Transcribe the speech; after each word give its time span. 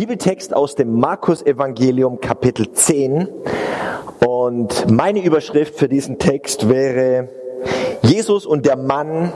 Bibeltext 0.00 0.56
aus 0.56 0.76
dem 0.76 0.98
Markus 0.98 1.44
Evangelium 1.44 2.22
Kapitel 2.22 2.72
10 2.72 3.28
und 4.26 4.90
meine 4.90 5.22
Überschrift 5.22 5.74
für 5.74 5.90
diesen 5.90 6.18
Text 6.18 6.70
wäre 6.70 7.28
Jesus 8.00 8.46
und 8.46 8.64
der 8.64 8.76
Mann, 8.76 9.30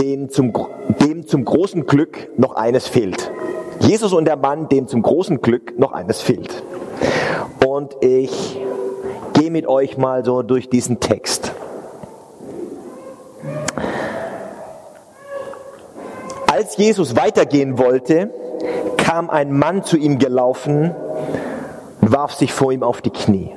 den 0.00 0.30
zum, 0.30 0.52
dem 1.00 1.26
zum 1.26 1.44
großen 1.44 1.84
Glück 1.84 2.28
noch 2.38 2.54
eines 2.54 2.86
fehlt. 2.86 3.32
Jesus 3.80 4.12
und 4.12 4.26
der 4.26 4.36
Mann, 4.36 4.68
dem 4.68 4.86
zum 4.86 5.02
großen 5.02 5.40
Glück 5.40 5.76
noch 5.76 5.90
eines 5.90 6.20
fehlt. 6.20 6.62
Und 7.66 7.96
ich 8.00 8.60
gehe 9.32 9.50
mit 9.50 9.66
euch 9.66 9.98
mal 9.98 10.24
so 10.24 10.42
durch 10.42 10.68
diesen 10.68 11.00
Text. 11.00 11.50
Als 16.46 16.76
Jesus 16.76 17.16
weitergehen 17.16 17.78
wollte, 17.78 18.30
kam 19.08 19.30
ein 19.30 19.52
Mann 19.52 19.84
zu 19.84 19.96
ihm 19.96 20.18
gelaufen 20.18 20.94
und 22.02 22.12
warf 22.12 22.34
sich 22.34 22.52
vor 22.52 22.72
ihm 22.72 22.82
auf 22.82 23.00
die 23.00 23.08
Knie. 23.08 23.56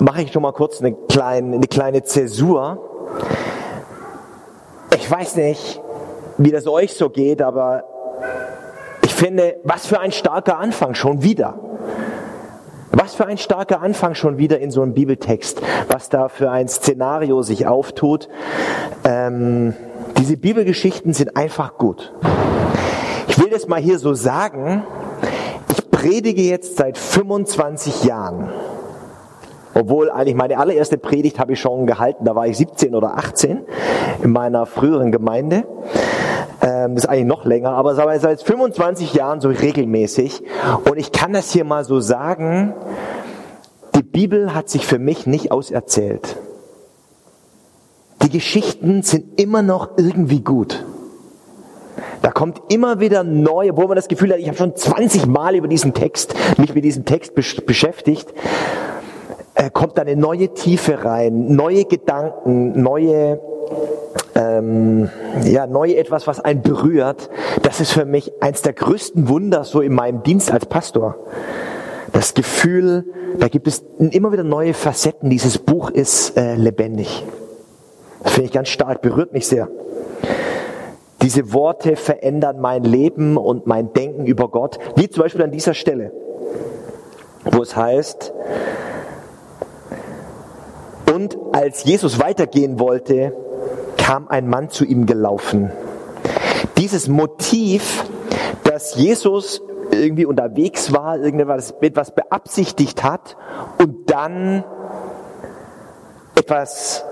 Mache 0.00 0.22
ich 0.22 0.32
schon 0.32 0.42
mal 0.42 0.52
kurz 0.52 0.80
eine 0.80 0.92
kleine, 0.92 1.54
eine 1.54 1.68
kleine 1.68 2.02
Zäsur. 2.02 2.82
Ich 4.96 5.08
weiß 5.08 5.36
nicht, 5.36 5.80
wie 6.38 6.50
das 6.50 6.66
euch 6.66 6.94
so 6.94 7.08
geht, 7.08 7.40
aber 7.40 7.84
ich 9.04 9.14
finde, 9.14 9.60
was 9.62 9.86
für 9.86 10.00
ein 10.00 10.10
starker 10.10 10.58
Anfang 10.58 10.96
schon 10.96 11.22
wieder. 11.22 11.54
Was 12.90 13.14
für 13.14 13.26
ein 13.26 13.38
starker 13.38 13.80
Anfang 13.80 14.16
schon 14.16 14.38
wieder 14.38 14.58
in 14.58 14.72
so 14.72 14.82
einem 14.82 14.92
Bibeltext, 14.92 15.62
was 15.86 16.08
da 16.08 16.28
für 16.28 16.50
ein 16.50 16.66
Szenario 16.66 17.42
sich 17.42 17.68
auftut. 17.68 18.28
Ähm, 19.04 19.74
diese 20.18 20.36
Bibelgeschichten 20.36 21.14
sind 21.14 21.36
einfach 21.36 21.78
gut. 21.78 22.12
Ich 23.32 23.38
will 23.38 23.48
das 23.48 23.66
mal 23.66 23.80
hier 23.80 23.98
so 23.98 24.12
sagen. 24.12 24.82
Ich 25.70 25.90
predige 25.90 26.42
jetzt 26.42 26.76
seit 26.76 26.98
25 26.98 28.04
Jahren. 28.04 28.50
Obwohl 29.72 30.10
eigentlich 30.10 30.34
meine 30.34 30.58
allererste 30.58 30.98
Predigt 30.98 31.38
habe 31.38 31.54
ich 31.54 31.60
schon 31.60 31.86
gehalten, 31.86 32.26
da 32.26 32.34
war 32.34 32.46
ich 32.46 32.58
17 32.58 32.94
oder 32.94 33.16
18 33.16 33.60
in 34.22 34.32
meiner 34.32 34.66
früheren 34.66 35.12
Gemeinde. 35.12 35.64
Ähm, 36.60 36.98
ist 36.98 37.08
eigentlich 37.08 37.24
noch 37.24 37.46
länger, 37.46 37.70
aber 37.70 37.94
seit 37.94 38.42
25 38.42 39.14
Jahren 39.14 39.40
so 39.40 39.48
regelmäßig. 39.48 40.42
Und 40.84 40.98
ich 40.98 41.10
kann 41.10 41.32
das 41.32 41.52
hier 41.52 41.64
mal 41.64 41.86
so 41.86 42.00
sagen, 42.00 42.74
die 43.94 44.02
Bibel 44.02 44.54
hat 44.54 44.68
sich 44.68 44.86
für 44.86 44.98
mich 44.98 45.26
nicht 45.26 45.50
auserzählt. 45.50 46.36
Die 48.20 48.28
Geschichten 48.28 49.02
sind 49.02 49.40
immer 49.40 49.62
noch 49.62 49.96
irgendwie 49.96 50.40
gut. 50.40 50.84
Da 52.22 52.30
kommt 52.30 52.62
immer 52.72 53.00
wieder 53.00 53.24
neu, 53.24 53.70
obwohl 53.70 53.88
man 53.88 53.96
das 53.96 54.08
Gefühl 54.08 54.32
hat, 54.32 54.38
ich 54.38 54.46
habe 54.46 54.56
schon 54.56 54.76
20 54.76 55.26
Mal 55.26 55.56
über 55.56 55.68
diesen 55.68 55.92
Text, 55.92 56.34
mich 56.56 56.74
mit 56.74 56.84
diesem 56.84 57.04
Text 57.04 57.34
beschäftigt, 57.34 58.32
äh, 59.54 59.70
kommt 59.70 59.98
eine 59.98 60.16
neue 60.16 60.54
Tiefe 60.54 61.04
rein, 61.04 61.54
neue 61.54 61.84
Gedanken, 61.84 62.80
neue 62.80 63.40
ähm, 64.34 65.10
ja, 65.44 65.66
neu 65.66 65.92
etwas, 65.92 66.26
was 66.26 66.40
einen 66.40 66.62
berührt, 66.62 67.28
das 67.62 67.80
ist 67.80 67.92
für 67.92 68.04
mich 68.04 68.32
eins 68.40 68.62
der 68.62 68.72
größten 68.72 69.28
Wunder 69.28 69.64
so 69.64 69.80
in 69.80 69.92
meinem 69.92 70.22
Dienst 70.22 70.50
als 70.50 70.66
Pastor. 70.66 71.16
Das 72.12 72.34
Gefühl, 72.34 73.04
da 73.38 73.48
gibt 73.48 73.66
es 73.66 73.84
immer 73.98 74.32
wieder 74.32 74.44
neue 74.44 74.74
Facetten. 74.74 75.30
Dieses 75.30 75.58
Buch 75.58 75.90
ist 75.90 76.36
äh, 76.36 76.54
lebendig. 76.56 77.24
Das 78.22 78.34
finde 78.34 78.46
ich 78.46 78.52
ganz 78.52 78.68
stark, 78.68 79.02
berührt 79.02 79.32
mich 79.32 79.46
sehr. 79.46 79.68
Diese 81.22 81.52
Worte 81.52 81.96
verändern 81.96 82.60
mein 82.60 82.82
Leben 82.82 83.36
und 83.36 83.66
mein 83.66 83.92
Denken 83.92 84.26
über 84.26 84.48
Gott, 84.48 84.78
wie 84.96 85.08
zum 85.08 85.22
Beispiel 85.22 85.42
an 85.42 85.52
dieser 85.52 85.74
Stelle, 85.74 86.12
wo 87.44 87.62
es 87.62 87.76
heißt, 87.76 88.32
und 91.12 91.36
als 91.52 91.84
Jesus 91.84 92.18
weitergehen 92.20 92.78
wollte, 92.80 93.36
kam 93.98 94.28
ein 94.28 94.48
Mann 94.48 94.70
zu 94.70 94.84
ihm 94.84 95.06
gelaufen. 95.06 95.70
Dieses 96.78 97.08
Motiv, 97.08 98.04
dass 98.64 98.96
Jesus 98.96 99.62
irgendwie 99.90 100.24
unterwegs 100.24 100.92
war, 100.92 101.18
irgendetwas 101.18 101.74
etwas 101.80 102.14
beabsichtigt 102.14 103.04
hat 103.04 103.36
und 103.78 104.10
dann 104.10 104.64
etwas 106.34 107.04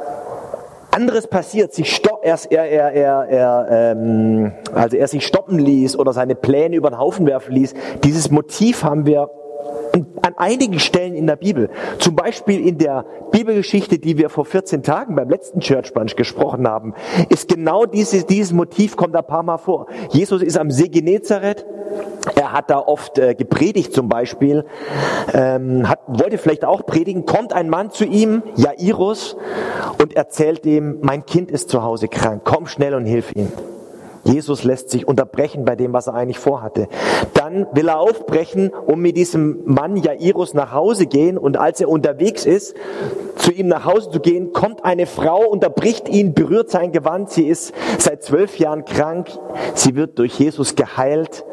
anderes 1.00 1.26
passiert, 1.26 1.72
sich 1.72 1.94
stopp, 1.94 2.20
er, 2.22 2.38
er, 2.50 2.92
er, 2.92 3.28
er, 3.28 3.66
ähm, 3.70 4.52
also 4.74 4.96
er 4.96 5.08
sich 5.08 5.26
stoppen 5.26 5.58
ließ 5.58 5.98
oder 5.98 6.12
seine 6.12 6.34
Pläne 6.34 6.76
über 6.76 6.90
den 6.90 6.98
Haufen 6.98 7.26
werfen 7.26 7.54
ließ. 7.54 7.72
Dieses 8.04 8.30
Motiv 8.30 8.84
haben 8.84 9.06
wir 9.06 9.30
an 10.22 10.34
einigen 10.36 10.78
Stellen 10.78 11.14
in 11.14 11.26
der 11.26 11.36
Bibel, 11.36 11.70
zum 11.98 12.14
Beispiel 12.14 12.66
in 12.66 12.78
der 12.78 13.04
Bibelgeschichte, 13.32 13.98
die 13.98 14.18
wir 14.18 14.28
vor 14.28 14.44
14 14.44 14.82
Tagen 14.82 15.16
beim 15.16 15.28
letzten 15.28 15.60
Church 15.60 15.92
Brunch 15.94 16.16
gesprochen 16.16 16.68
haben, 16.68 16.94
ist 17.28 17.48
genau 17.48 17.86
dieses, 17.86 18.26
dieses 18.26 18.52
Motiv 18.52 18.96
kommt 18.96 19.16
ein 19.16 19.26
paar 19.26 19.42
Mal 19.42 19.58
vor. 19.58 19.86
Jesus 20.10 20.42
ist 20.42 20.58
am 20.58 20.70
See 20.70 20.88
Genezareth, 20.88 21.64
hat 22.52 22.70
da 22.70 22.78
oft 22.78 23.18
äh, 23.18 23.34
gepredigt 23.34 23.92
zum 23.92 24.08
Beispiel, 24.08 24.64
ähm, 25.32 25.88
hat, 25.88 26.00
wollte 26.06 26.38
vielleicht 26.38 26.64
auch 26.64 26.86
predigen, 26.86 27.26
kommt 27.26 27.52
ein 27.52 27.68
Mann 27.68 27.90
zu 27.90 28.04
ihm, 28.04 28.42
Jairus, 28.56 29.36
und 30.00 30.16
erzählt 30.16 30.66
ihm, 30.66 30.98
mein 31.02 31.26
Kind 31.26 31.50
ist 31.50 31.68
zu 31.68 31.82
Hause 31.82 32.08
krank, 32.08 32.42
komm 32.44 32.66
schnell 32.66 32.94
und 32.94 33.06
hilf 33.06 33.34
ihm. 33.34 33.52
Jesus 34.24 34.64
lässt 34.64 34.90
sich 34.90 35.08
unterbrechen 35.08 35.64
bei 35.64 35.76
dem, 35.76 35.92
was 35.92 36.06
er 36.06 36.14
eigentlich 36.14 36.38
vorhatte. 36.38 36.88
Dann 37.34 37.66
will 37.72 37.88
er 37.88 37.98
aufbrechen 37.98 38.70
und 38.70 39.00
mit 39.00 39.16
diesem 39.16 39.60
Mann 39.64 39.96
Jairus 39.96 40.52
nach 40.54 40.72
Hause 40.72 41.06
gehen. 41.06 41.38
Und 41.38 41.56
als 41.56 41.80
er 41.80 41.88
unterwegs 41.88 42.44
ist, 42.44 42.74
zu 43.36 43.50
ihm 43.50 43.68
nach 43.68 43.86
Hause 43.86 44.10
zu 44.10 44.20
gehen, 44.20 44.52
kommt 44.52 44.84
eine 44.84 45.06
Frau, 45.06 45.46
unterbricht 45.46 46.08
ihn, 46.08 46.34
berührt 46.34 46.70
sein 46.70 46.92
Gewand. 46.92 47.30
Sie 47.30 47.46
ist 47.46 47.72
seit 47.98 48.22
zwölf 48.22 48.58
Jahren 48.58 48.84
krank. 48.84 49.28
Sie 49.74 49.94
wird 49.94 50.18
durch 50.18 50.38
Jesus 50.38 50.76
geheilt. 50.76 51.44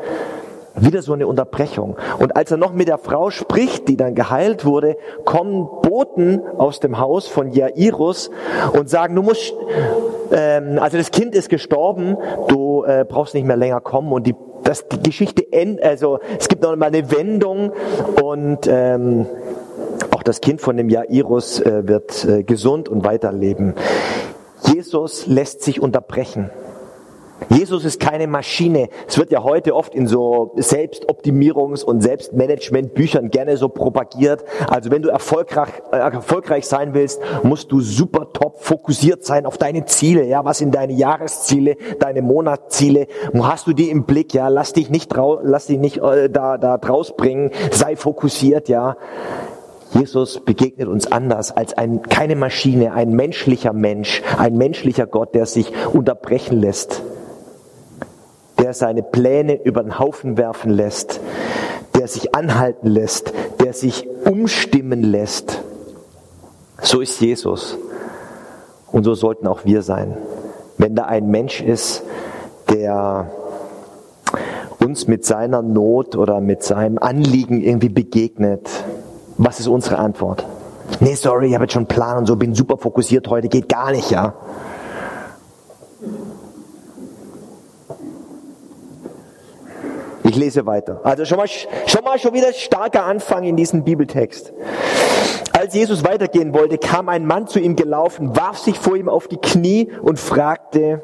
Wieder 0.79 1.01
so 1.01 1.13
eine 1.13 1.25
Unterbrechung. 1.25 1.97
Und 2.19 2.35
als 2.35 2.51
er 2.51 2.57
noch 2.57 2.71
mit 2.71 2.88
der 2.88 2.99
Frau 2.99 3.31
spricht, 3.31 3.88
die 3.88 3.97
dann 3.97 4.13
geheilt 4.13 4.63
wurde, 4.63 4.97
kommen 5.25 5.67
Boten 5.81 6.41
aus 6.57 6.79
dem 6.79 6.99
Haus 6.99 7.27
von 7.27 7.51
Jairus 7.51 8.29
und 8.73 8.88
sagen, 8.89 9.15
du 9.15 9.23
musst, 9.23 9.55
ähm, 10.31 10.77
also 10.79 10.97
das 10.97 11.09
Kind 11.11 11.33
ist 11.33 11.49
gestorben, 11.49 12.17
du 12.47 12.83
äh, 12.83 13.05
brauchst 13.07 13.33
nicht 13.33 13.45
mehr 13.45 13.57
länger 13.57 13.81
kommen. 13.81 14.11
Und 14.11 14.27
die, 14.27 14.35
das, 14.63 14.88
die 14.88 15.01
Geschichte 15.01 15.51
endet, 15.51 15.83
also 15.83 16.19
es 16.38 16.47
gibt 16.47 16.61
noch 16.61 16.75
mal 16.75 16.88
eine 16.88 17.11
Wendung 17.11 17.71
und 18.21 18.67
ähm, 18.67 19.25
auch 20.15 20.21
das 20.21 20.41
Kind 20.41 20.61
von 20.61 20.77
dem 20.77 20.89
Jairus 20.89 21.59
äh, 21.59 21.88
wird 21.88 22.23
äh, 22.25 22.44
gesund 22.44 22.88
und 22.88 23.03
weiterleben. 23.03 23.73
Jesus 24.73 25.25
lässt 25.25 25.63
sich 25.63 25.81
unterbrechen. 25.81 26.51
Jesus 27.49 27.85
ist 27.85 27.99
keine 28.01 28.27
Maschine. 28.27 28.89
Es 29.07 29.17
wird 29.17 29.31
ja 29.31 29.43
heute 29.43 29.73
oft 29.73 29.95
in 29.95 30.07
so 30.07 30.53
Selbstoptimierungs- 30.57 31.83
und 31.83 32.01
Selbstmanagementbüchern 32.01 33.29
gerne 33.29 33.55
so 33.55 33.69
propagiert. 33.69 34.43
Also 34.69 34.91
wenn 34.91 35.01
du 35.01 35.09
erfolgreich, 35.09 35.69
äh, 35.91 35.97
erfolgreich 35.97 36.67
sein 36.67 36.93
willst, 36.93 37.21
musst 37.43 37.71
du 37.71 37.79
super 37.79 38.33
top 38.33 38.59
fokussiert 38.59 39.23
sein 39.23 39.45
auf 39.45 39.57
deine 39.57 39.85
Ziele. 39.85 40.25
Ja, 40.25 40.43
was 40.43 40.57
sind 40.57 40.75
deine 40.75 40.93
Jahresziele, 40.93 41.77
deine 41.99 42.21
Monatsziele? 42.21 43.07
Hast 43.33 43.67
du 43.67 43.73
die 43.73 43.89
im 43.89 44.03
Blick? 44.03 44.33
Ja, 44.33 44.49
lass 44.49 44.73
dich 44.73 44.89
nicht 44.89 45.11
trau, 45.11 45.39
lass 45.41 45.67
dich 45.67 45.79
nicht 45.79 45.99
äh, 45.99 46.29
da 46.29 46.57
da 46.57 46.77
draus 46.77 47.15
bringen. 47.15 47.51
Sei 47.71 47.95
fokussiert. 47.95 48.67
Ja. 48.67 48.97
Jesus 49.93 50.41
begegnet 50.41 50.89
uns 50.89 51.09
anders 51.09 51.55
als 51.55 51.77
ein, 51.77 52.01
keine 52.01 52.35
Maschine, 52.35 52.91
ein 52.91 53.11
menschlicher 53.11 53.71
Mensch, 53.71 54.21
ein 54.37 54.57
menschlicher 54.57 55.07
Gott, 55.07 55.33
der 55.33 55.45
sich 55.45 55.71
unterbrechen 55.93 56.59
lässt 56.59 57.01
der 58.59 58.73
seine 58.73 59.03
Pläne 59.03 59.62
über 59.63 59.84
den 59.84 60.00
Haufen 60.00 60.38
werfen 60.38 60.72
lässt, 60.72 61.19
der 61.95 62.07
sich 62.07 62.36
anhalten 62.36 62.88
lässt, 62.88 63.33
der 63.59 63.74
sich 63.74 64.07
umstimmen 64.25 65.04
lässt. 65.04 65.62
So 66.81 67.01
ist 67.01 67.19
Jesus. 67.21 67.77
Und 68.92 69.04
so 69.04 69.13
sollten 69.15 69.48
auch 69.48 69.65
wir 69.65 69.81
sein. 69.81 70.18
Wenn 70.77 70.95
da 70.95 71.04
ein 71.06 71.27
Mensch 71.27 71.62
ist, 71.62 72.04
der 72.69 73.31
uns 74.80 75.07
mit 75.07 75.25
seiner 75.25 75.62
Not 75.62 76.15
oder 76.15 76.39
mit 76.39 76.63
seinem 76.63 76.98
Anliegen 76.98 77.62
irgendwie 77.62 77.89
begegnet, 77.89 78.69
was 79.38 79.60
ist 79.60 79.68
unsere 79.68 79.98
Antwort? 79.98 80.45
Nee, 81.00 81.15
sorry, 81.15 81.48
ich 81.48 81.53
habe 81.53 81.65
jetzt 81.65 81.74
schon 81.74 81.81
einen 81.81 81.88
Plan 81.88 82.18
und 82.18 82.25
so, 82.25 82.36
bin 82.36 82.56
super 82.56 82.77
fokussiert 82.77 83.27
heute, 83.27 83.50
geht 83.50 83.69
gar 83.69 83.92
nicht, 83.92 84.10
ja. 84.10 84.33
Lese 90.38 90.66
weiter. 90.66 91.01
Also 91.04 91.25
schon 91.25 91.38
mal, 91.38 91.48
schon 91.48 92.04
mal 92.04 92.18
schon 92.19 92.34
wieder 92.34 92.54
starker 92.54 93.04
Anfang 93.04 93.44
in 93.44 93.56
diesem 93.56 93.84
Bibeltext. 93.84 94.54
Als 95.54 95.74
Jesus 95.74 96.04
weitergehen 96.06 96.54
wollte, 96.54 96.78
kam 96.78 97.10
ein 97.10 97.25
Mann 97.25 97.48
zu 97.48 97.60
ihm 97.60 97.75
gelaufen, 97.75 98.36
warf 98.36 98.60
sich 98.60 98.78
vor 98.78 98.95
ihm 98.95 99.10
auf 99.10 99.28
die 99.28 99.38
Knie 99.38 99.89
und 100.01 100.19
fragte, 100.19 101.01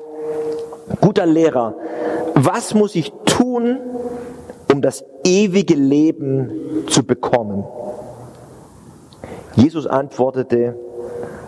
guter 1.02 1.26
Lehrer, 1.26 1.76
was 2.36 2.74
muss 2.74 2.96
ich 2.96 3.12
tun, 3.26 3.80
um 4.72 4.82
das 4.82 5.04
ewige 5.24 5.76
Leben 5.76 6.86
zu 6.88 7.04
bekommen. 7.04 7.66
Jesus 9.56 9.88
antwortete, 9.88 10.76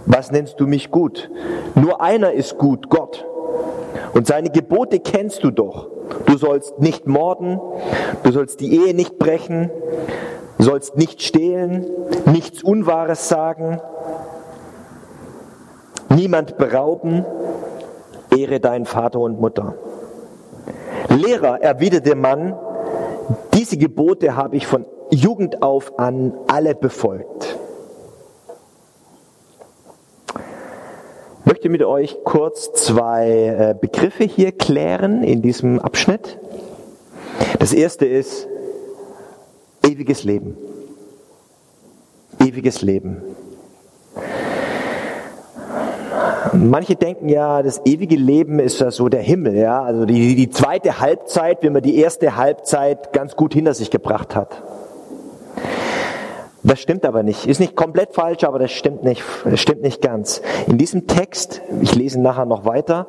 was 0.06 0.32
nennst 0.32 0.60
du 0.60 0.68
mich 0.68 0.92
gut? 0.92 1.30
Nur 1.76 2.02
einer 2.02 2.34
ist 2.34 2.58
gut, 2.58 2.90
Gott. 2.90 3.26
Und 4.14 4.28
seine 4.28 4.50
Gebote 4.50 5.00
kennst 5.00 5.44
du 5.44 5.52
doch. 5.52 5.95
Du 6.26 6.38
sollst 6.38 6.80
nicht 6.80 7.08
morden, 7.08 7.60
du 8.24 8.32
sollst 8.32 8.60
die 8.60 8.76
Ehe 8.76 8.94
nicht 8.94 9.18
brechen, 9.20 9.72
sollst 10.58 10.98
nicht 10.98 11.22
stehlen, 11.22 11.86
nichts 12.26 12.64
Unwahres 12.64 13.30
sagen, 13.30 13.80
niemand 16.10 16.58
berauben, 16.58 17.26
ehre 18.36 18.60
deinen 18.60 18.86
Vater 18.86 19.20
und 19.20 19.40
Mutter. 19.40 19.76
Lehrer, 21.10 21.62
erwiderte 21.62 22.10
der 22.10 22.16
Mann, 22.16 22.56
diese 23.54 23.78
Gebote 23.78 24.36
habe 24.36 24.56
ich 24.56 24.68
von 24.68 24.86
Jugend 25.12 25.62
auf 25.62 25.98
an 26.00 26.34
alle 26.48 26.76
befolgt. 26.76 27.58
Ich 31.40 31.46
möchte 31.66 31.70
mit 31.70 31.84
euch 31.84 32.18
kurz 32.24 32.74
zwei 32.74 33.30
äh, 33.30 33.76
Begriffe 33.80 34.24
hier 34.24 34.52
klären 34.52 35.24
in 35.24 35.42
diesem 35.42 35.80
Abschnitt. 35.80 36.38
Das 37.58 37.74
erste 37.74 38.06
ist 38.06 38.48
ewiges 39.84 40.24
Leben. 40.24 40.56
Ewiges 42.40 42.84
Leben. 42.84 43.24
Manche 46.54 46.96
denken 46.96 47.30
ja, 47.30 47.64
das 47.64 47.82
ewige 47.86 48.16
Leben 48.16 48.60
ist 48.60 48.80
ja 48.80 48.92
so 48.92 49.10
der 49.10 49.22
Himmel, 49.22 49.56
ja. 49.56 49.82
Also 49.82 50.06
die, 50.06 50.36
die 50.36 50.52
zweite 50.52 51.00
Halbzeit, 51.00 51.64
wenn 51.64 51.74
man 51.74 51.82
die 51.82 51.98
erste 51.98 52.36
Halbzeit 52.36 53.12
ganz 53.12 53.36
gut 53.36 53.56
hinter 53.56 53.74
sich 53.74 53.90
gebracht 53.90 54.36
hat. 54.36 54.62
Das 56.66 56.80
stimmt 56.80 57.06
aber 57.06 57.22
nicht. 57.22 57.46
Ist 57.46 57.60
nicht 57.60 57.76
komplett 57.76 58.14
falsch, 58.14 58.44
aber 58.44 58.58
das 58.58 58.72
stimmt 58.72 59.04
nicht, 59.04 59.24
das 59.48 59.60
stimmt 59.60 59.84
nicht 59.84 60.02
ganz. 60.02 60.42
In 60.66 60.80
diesem 60.80 61.06
Text, 61.06 61.62
ich 61.82 61.94
lese 61.94 62.20
nachher 62.20 62.46
noch 62.46 62.66
weiter, 62.66 63.06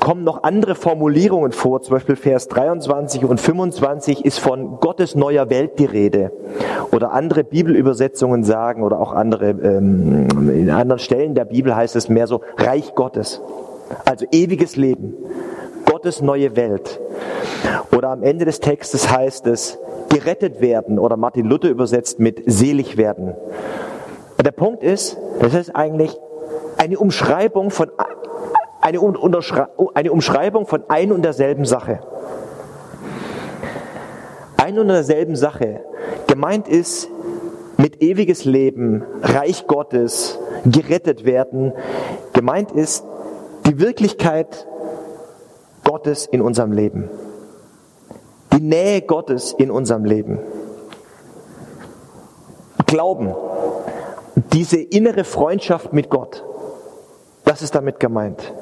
kommen 0.00 0.24
noch 0.24 0.42
andere 0.42 0.74
Formulierungen 0.74 1.52
vor. 1.52 1.82
Zum 1.82 1.94
Beispiel 1.94 2.16
Vers 2.16 2.48
23 2.48 3.24
und 3.24 3.40
25 3.40 4.24
ist 4.24 4.40
von 4.40 4.80
Gottes 4.80 5.14
neuer 5.14 5.48
Welt 5.48 5.78
die 5.78 5.84
Rede. 5.84 6.32
Oder 6.90 7.12
andere 7.12 7.44
Bibelübersetzungen 7.44 8.42
sagen, 8.42 8.82
oder 8.82 8.98
auch 8.98 9.12
andere, 9.12 9.50
ähm, 9.50 10.50
in 10.50 10.68
anderen 10.68 10.98
Stellen 10.98 11.36
der 11.36 11.44
Bibel 11.44 11.76
heißt 11.76 11.94
es 11.94 12.08
mehr 12.08 12.26
so 12.26 12.40
Reich 12.56 12.96
Gottes. 12.96 13.40
Also 14.06 14.26
ewiges 14.32 14.74
Leben. 14.74 15.14
Gottes 15.84 16.20
neue 16.20 16.56
Welt. 16.56 17.00
Oder 17.96 18.08
am 18.08 18.24
Ende 18.24 18.44
des 18.44 18.58
Textes 18.58 19.08
heißt 19.08 19.46
es, 19.46 19.78
gerettet 20.12 20.60
werden 20.60 20.98
oder 20.98 21.16
Martin 21.16 21.46
Luther 21.46 21.70
übersetzt 21.70 22.20
mit 22.20 22.42
selig 22.46 22.96
werden. 22.96 23.34
Der 24.44 24.50
Punkt 24.50 24.82
ist, 24.82 25.16
das 25.40 25.54
ist 25.54 25.74
eigentlich 25.74 26.14
eine 26.76 26.98
Umschreibung 26.98 27.70
von 27.70 27.90
eine, 28.80 28.98
eine 29.94 30.12
Umschreibung 30.12 30.66
von 30.66 30.84
ein 30.88 31.12
und 31.12 31.22
derselben 31.22 31.64
Sache. 31.64 32.00
Ein 34.56 34.78
und 34.78 34.88
derselben 34.88 35.34
Sache. 35.34 35.80
Gemeint 36.26 36.68
ist 36.68 37.08
mit 37.78 38.02
ewiges 38.02 38.44
Leben, 38.44 39.04
Reich 39.22 39.66
Gottes, 39.66 40.38
gerettet 40.66 41.24
werden. 41.24 41.72
Gemeint 42.32 42.72
ist 42.72 43.04
die 43.66 43.80
Wirklichkeit 43.80 44.66
Gottes 45.84 46.26
in 46.26 46.42
unserem 46.42 46.72
Leben 46.72 47.08
die 48.52 48.60
Nähe 48.60 49.02
Gottes 49.02 49.52
in 49.52 49.70
unserem 49.70 50.04
Leben. 50.04 50.38
Glauben, 52.86 53.34
diese 54.52 54.78
innere 54.78 55.24
Freundschaft 55.24 55.92
mit 55.92 56.10
Gott, 56.10 56.44
das 57.44 57.62
ist 57.62 57.74
damit 57.74 58.00
gemeint. 58.00 58.52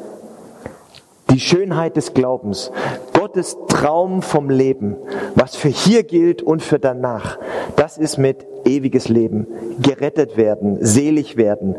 Die 1.30 1.40
Schönheit 1.40 1.96
des 1.96 2.14
Glaubens, 2.14 2.72
Gottes 3.12 3.56
Traum 3.68 4.22
vom 4.22 4.50
Leben, 4.50 4.96
was 5.34 5.54
für 5.54 5.68
hier 5.68 6.02
gilt 6.02 6.42
und 6.42 6.62
für 6.62 6.78
danach, 6.78 7.38
das 7.76 7.98
ist 7.98 8.18
mit 8.18 8.46
ewiges 8.64 9.08
Leben, 9.08 9.46
gerettet 9.80 10.36
werden, 10.36 10.78
selig 10.80 11.36
werden, 11.36 11.76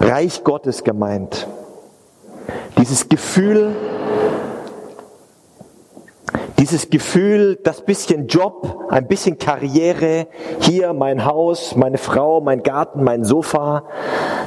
Reich 0.00 0.44
Gottes 0.44 0.84
gemeint. 0.84 1.48
Dieses 2.78 3.08
Gefühl, 3.08 3.74
dieses 6.64 6.88
Gefühl, 6.88 7.58
das 7.62 7.82
bisschen 7.82 8.26
Job, 8.26 8.86
ein 8.88 9.06
bisschen 9.06 9.36
Karriere, 9.36 10.28
hier 10.60 10.94
mein 10.94 11.26
Haus, 11.26 11.76
meine 11.76 11.98
Frau, 11.98 12.40
mein 12.40 12.62
Garten, 12.62 13.04
mein 13.04 13.22
Sofa, 13.22 13.84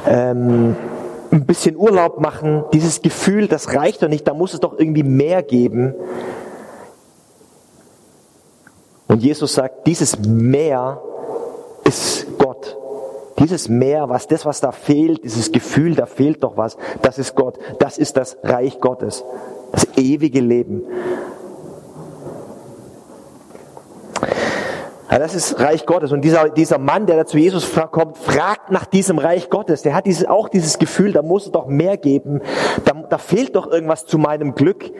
ähm, 0.04 0.74
ein 1.30 1.46
bisschen 1.46 1.76
Urlaub 1.76 2.18
machen, 2.18 2.64
dieses 2.72 3.02
Gefühl, 3.02 3.46
das 3.46 3.72
reicht 3.72 4.02
doch 4.02 4.08
nicht, 4.08 4.26
da 4.26 4.34
muss 4.34 4.52
es 4.52 4.58
doch 4.58 4.76
irgendwie 4.76 5.04
mehr 5.04 5.44
geben. 5.44 5.94
Und 9.06 9.22
Jesus 9.22 9.54
sagt, 9.54 9.86
dieses 9.86 10.18
Mehr 10.18 11.00
ist 11.84 12.26
Gott. 12.36 12.76
Dieses 13.38 13.68
Mehr, 13.68 14.08
was 14.08 14.26
das, 14.26 14.44
was 14.44 14.60
da 14.60 14.72
fehlt, 14.72 15.22
dieses 15.22 15.52
Gefühl, 15.52 15.94
da 15.94 16.06
fehlt 16.06 16.42
doch 16.42 16.56
was, 16.56 16.76
das 17.00 17.20
ist 17.20 17.36
Gott. 17.36 17.60
Das 17.78 17.96
ist 17.96 18.16
das 18.16 18.38
Reich 18.42 18.80
Gottes. 18.80 19.22
Das 19.70 19.86
ewige 19.96 20.40
Leben. 20.40 20.82
Ja, 25.10 25.18
das 25.18 25.34
ist 25.34 25.58
Reich 25.58 25.86
Gottes. 25.86 26.12
Und 26.12 26.22
dieser, 26.22 26.50
dieser 26.50 26.76
Mann, 26.76 27.06
der 27.06 27.16
da 27.16 27.24
zu 27.24 27.38
Jesus 27.38 27.70
kommt, 27.90 28.18
fragt 28.18 28.70
nach 28.70 28.84
diesem 28.84 29.18
Reich 29.18 29.48
Gottes. 29.48 29.80
Der 29.82 29.94
hat 29.94 30.04
dieses, 30.04 30.26
auch 30.26 30.50
dieses 30.50 30.78
Gefühl, 30.78 31.12
da 31.12 31.22
muss 31.22 31.46
es 31.46 31.52
doch 31.52 31.66
mehr 31.66 31.96
geben. 31.96 32.42
Da, 32.84 32.92
da 33.08 33.16
fehlt 33.16 33.56
doch 33.56 33.70
irgendwas 33.70 34.04
zu 34.04 34.18
meinem 34.18 34.54
Glück. 34.54 34.90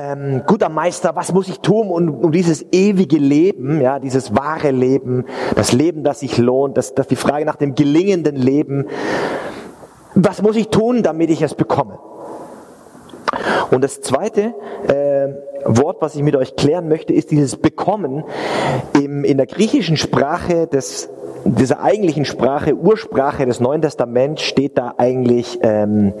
Ähm, 0.00 0.42
guter 0.46 0.68
Meister, 0.68 1.16
was 1.16 1.32
muss 1.32 1.48
ich 1.48 1.58
tun, 1.58 1.90
um, 1.90 2.24
um 2.24 2.30
dieses 2.30 2.66
ewige 2.70 3.18
Leben, 3.18 3.80
ja, 3.80 3.98
dieses 3.98 4.36
wahre 4.36 4.70
Leben, 4.70 5.24
das 5.56 5.72
Leben, 5.72 6.04
das 6.04 6.20
sich 6.20 6.38
lohnt, 6.38 6.76
das, 6.76 6.94
das 6.94 7.08
die 7.08 7.16
Frage 7.16 7.44
nach 7.44 7.56
dem 7.56 7.74
gelingenden 7.74 8.36
Leben. 8.36 8.86
Was 10.14 10.40
muss 10.40 10.56
ich 10.56 10.68
tun, 10.68 11.02
damit 11.02 11.30
ich 11.30 11.42
es 11.42 11.54
bekomme? 11.54 11.98
Und 13.70 13.82
das 13.82 14.00
zweite 14.00 14.54
äh, 14.86 15.28
Wort, 15.64 15.98
was 16.00 16.14
ich 16.14 16.22
mit 16.22 16.36
euch 16.36 16.56
klären 16.56 16.88
möchte, 16.88 17.12
ist 17.12 17.30
dieses 17.30 17.56
Bekommen. 17.56 18.24
Im, 18.94 19.24
in 19.24 19.36
der 19.36 19.46
griechischen 19.46 19.96
Sprache 19.96 20.66
des 20.66 21.08
dieser 21.44 21.80
eigentlichen 21.80 22.24
Sprache, 22.24 22.74
Ursprache 22.74 23.46
des 23.46 23.60
Neuen 23.60 23.80
Testaments 23.80 24.42
steht 24.42 24.76
da 24.76 24.94
eigentlich 24.98 25.58
ähm, 25.62 26.12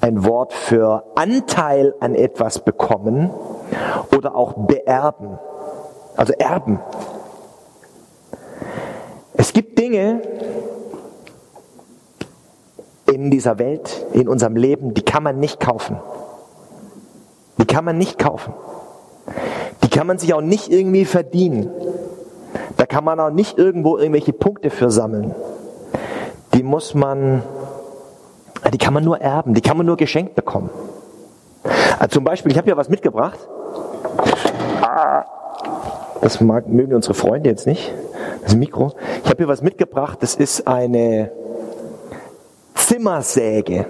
ein 0.00 0.24
Wort 0.24 0.52
für 0.52 1.04
Anteil 1.14 1.94
an 2.00 2.14
etwas 2.14 2.64
bekommen 2.64 3.30
oder 4.16 4.36
auch 4.36 4.54
beerben. 4.54 5.38
Also 6.16 6.34
erben. 6.34 6.80
Es 9.34 9.52
gibt 9.52 9.78
Dinge, 9.78 10.20
in 13.12 13.30
dieser 13.30 13.58
Welt, 13.58 14.06
in 14.12 14.28
unserem 14.28 14.56
Leben, 14.56 14.94
die 14.94 15.02
kann 15.02 15.22
man 15.22 15.38
nicht 15.38 15.60
kaufen. 15.60 15.98
Die 17.72 17.74
kann 17.74 17.86
man 17.86 17.96
nicht 17.96 18.18
kaufen. 18.18 18.52
Die 19.82 19.88
kann 19.88 20.06
man 20.06 20.18
sich 20.18 20.34
auch 20.34 20.42
nicht 20.42 20.70
irgendwie 20.70 21.06
verdienen. 21.06 21.70
Da 22.76 22.84
kann 22.84 23.02
man 23.02 23.18
auch 23.18 23.30
nicht 23.30 23.56
irgendwo 23.56 23.96
irgendwelche 23.96 24.34
Punkte 24.34 24.68
für 24.68 24.90
sammeln. 24.90 25.34
Die 26.52 26.62
muss 26.62 26.92
man, 26.92 27.42
die 28.74 28.76
kann 28.76 28.92
man 28.92 29.02
nur 29.02 29.22
erben, 29.22 29.54
die 29.54 29.62
kann 29.62 29.78
man 29.78 29.86
nur 29.86 29.96
geschenkt 29.96 30.34
bekommen. 30.34 30.68
Also 31.98 32.16
zum 32.16 32.24
Beispiel, 32.24 32.52
ich 32.52 32.58
habe 32.58 32.66
hier 32.66 32.76
was 32.76 32.90
mitgebracht. 32.90 33.38
Das 36.20 36.42
mag, 36.42 36.68
mögen 36.68 36.94
unsere 36.94 37.14
Freunde 37.14 37.48
jetzt 37.48 37.66
nicht. 37.66 37.90
Das 38.44 38.54
Mikro. 38.54 38.92
Ich 39.24 39.30
habe 39.30 39.38
hier 39.38 39.48
was 39.48 39.62
mitgebracht. 39.62 40.18
Das 40.20 40.34
ist 40.34 40.66
eine 40.66 41.32
Zimmersäge. 42.74 43.86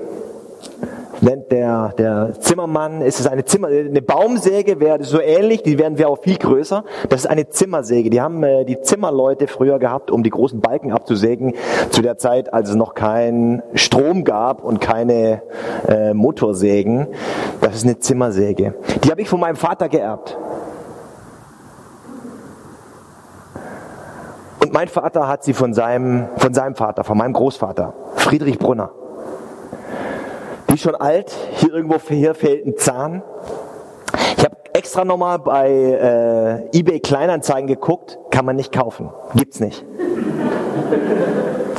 Nennt 1.23 1.53
der, 1.53 1.95
der 1.99 2.33
Zimmermann, 2.41 3.01
ist 3.01 3.21
es 3.21 3.29
eine 3.29 3.45
Zimmer, 3.45 3.69
eine 3.69 4.03
Baumsäge 4.03 4.81
wäre 4.81 5.05
so 5.05 5.21
ähnlich, 5.21 5.63
die 5.63 5.79
werden 5.79 5.97
wir 5.97 6.09
auch 6.09 6.21
viel 6.21 6.37
größer. 6.37 6.83
Das 7.11 7.21
ist 7.21 7.27
eine 7.27 7.49
Zimmersäge. 7.49 8.11
Die 8.11 8.21
haben 8.21 8.43
äh, 8.43 8.65
die 8.65 8.81
Zimmerleute 8.81 9.47
früher 9.47 9.79
gehabt, 9.79 10.11
um 10.11 10.25
die 10.25 10.31
großen 10.31 10.61
Balken 10.61 10.91
abzusägen, 10.91 11.55
zu 11.91 12.03
der 12.03 12.19
Zeit, 12.19 12.53
als 12.53 12.71
es 12.71 12.75
noch 12.75 12.95
kein 12.95 13.63
Strom 13.75 14.25
gab 14.25 14.65
und 14.65 14.81
keine 14.81 15.43
äh, 15.87 16.13
Motorsägen. 16.13 17.07
Das 17.61 17.77
ist 17.77 17.85
eine 17.85 18.01
Zimmersäge. 18.01 18.75
Die 19.05 19.11
habe 19.13 19.21
ich 19.21 19.29
von 19.29 19.39
meinem 19.39 19.55
Vater 19.55 19.89
geerbt. 19.89 20.37
Und 24.61 24.73
mein 24.73 24.89
Vater 24.89 25.29
hat 25.29 25.45
sie 25.45 25.53
von 25.53 25.73
seinem, 25.73 26.27
von 26.39 26.53
seinem 26.53 26.75
Vater, 26.75 27.05
von 27.05 27.17
meinem 27.17 27.33
Großvater, 27.33 27.95
Friedrich 28.17 28.59
Brunner. 28.59 28.91
Ist 30.73 30.85
schon 30.85 30.95
alt, 30.95 31.31
hier 31.57 31.75
irgendwo 31.75 31.99
hier 32.09 32.35
fehlt 32.35 32.65
ein 32.65 32.79
Zahn. 32.79 33.23
Ich 34.39 34.45
habe 34.45 34.57
extra 34.73 35.05
nochmal 35.05 35.39
bei 35.39 35.69
äh, 35.69 36.79
eBay 36.79 36.99
Kleinanzeigen 36.99 37.67
geguckt, 37.67 38.19
kann 38.31 38.47
man 38.47 38.57
nicht 38.57 38.73
kaufen. 38.73 39.11
Gibt's 39.35 39.61
nicht. 39.61 39.85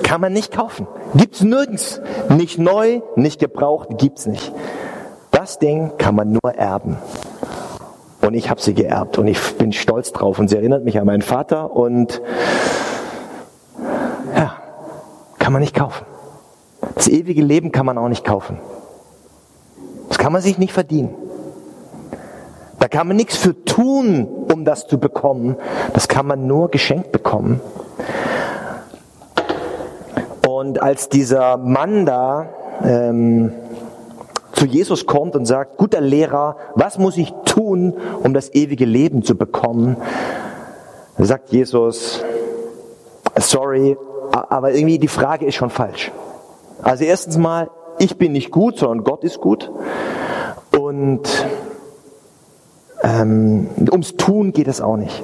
kann 0.04 0.22
man 0.22 0.32
nicht 0.32 0.54
kaufen. 0.56 0.86
Gibt's 1.16 1.42
nirgends. 1.42 2.02
Nicht 2.30 2.60
neu, 2.60 3.02
nicht 3.16 3.40
gebraucht, 3.40 3.90
gibt's 3.98 4.28
nicht. 4.28 4.54
Das 5.32 5.58
Ding 5.58 5.94
kann 5.98 6.14
man 6.14 6.32
nur 6.32 6.54
erben. 6.54 6.98
Und 8.22 8.36
ich 8.36 8.52
habe 8.52 8.62
sie 8.62 8.76
geerbt 8.76 9.18
und 9.18 9.26
ich 9.26 9.58
bin 9.58 9.74
stolz 9.74 10.12
drauf 10.12 10.38
und 10.38 10.50
sie 10.50 10.56
erinnert 10.56 10.84
mich 10.86 11.00
an 11.00 11.08
meinen 11.08 11.24
Vater 11.24 11.76
und 11.76 12.22
ja, 14.36 14.54
kann 15.40 15.52
man 15.52 15.64
nicht 15.64 15.76
kaufen. 15.76 16.06
Das 16.94 17.08
ewige 17.08 17.42
Leben 17.42 17.72
kann 17.72 17.88
man 17.88 17.98
auch 17.98 18.08
nicht 18.08 18.24
kaufen. 18.24 18.60
Das 20.14 20.20
kann 20.20 20.32
man 20.32 20.44
sich 20.44 20.60
nicht 20.60 20.74
verdienen. 20.74 21.16
Da 22.78 22.88
kann 22.88 23.08
man 23.08 23.18
nichts 23.18 23.36
für 23.36 23.66
tun, 23.66 24.28
um 24.54 24.64
das 24.64 24.86
zu 24.86 25.00
bekommen. 25.00 25.56
Das 25.94 26.08
kann 26.08 26.28
man 26.28 26.46
nur 26.46 26.70
geschenkt 26.70 27.12
bekommen. 27.12 27.60
Und 30.48 30.80
als 30.84 31.10
dieser 31.10 31.58
Mann 31.58 32.06
da 32.06 32.48
ähm, 32.84 33.54
zu 34.52 34.68
Jesus 34.68 35.08
kommt 35.08 35.36
und 35.36 35.48
sagt, 35.48 35.78
guter 35.78 36.00
Lehrer, 36.00 36.58
was 36.76 37.00
muss 37.00 37.18
ich 37.18 37.34
tun, 37.46 37.96
um 38.22 38.36
das 38.36 38.54
ewige 38.54 38.86
Leben 38.86 39.24
zu 39.24 39.36
bekommen? 39.36 39.98
sagt 41.18 41.50
Jesus, 41.50 42.24
sorry, 43.40 43.98
aber 44.32 44.74
irgendwie 44.74 45.00
die 45.00 45.08
Frage 45.08 45.48
ist 45.48 45.56
schon 45.56 45.72
falsch. 45.72 46.12
Also 46.84 47.04
erstens 47.04 47.36
mal, 47.36 47.72
ich 48.04 48.18
bin 48.18 48.34
nicht 48.34 48.52
gut, 48.52 48.78
sondern 48.78 49.06
Gott 49.06 49.24
ist 49.24 49.40
gut. 49.40 49.72
Und 50.78 51.22
ähm, 53.02 53.70
ums 53.92 54.18
Tun 54.18 54.52
geht 54.52 54.68
es 54.68 54.82
auch 54.82 54.98
nicht. 54.98 55.24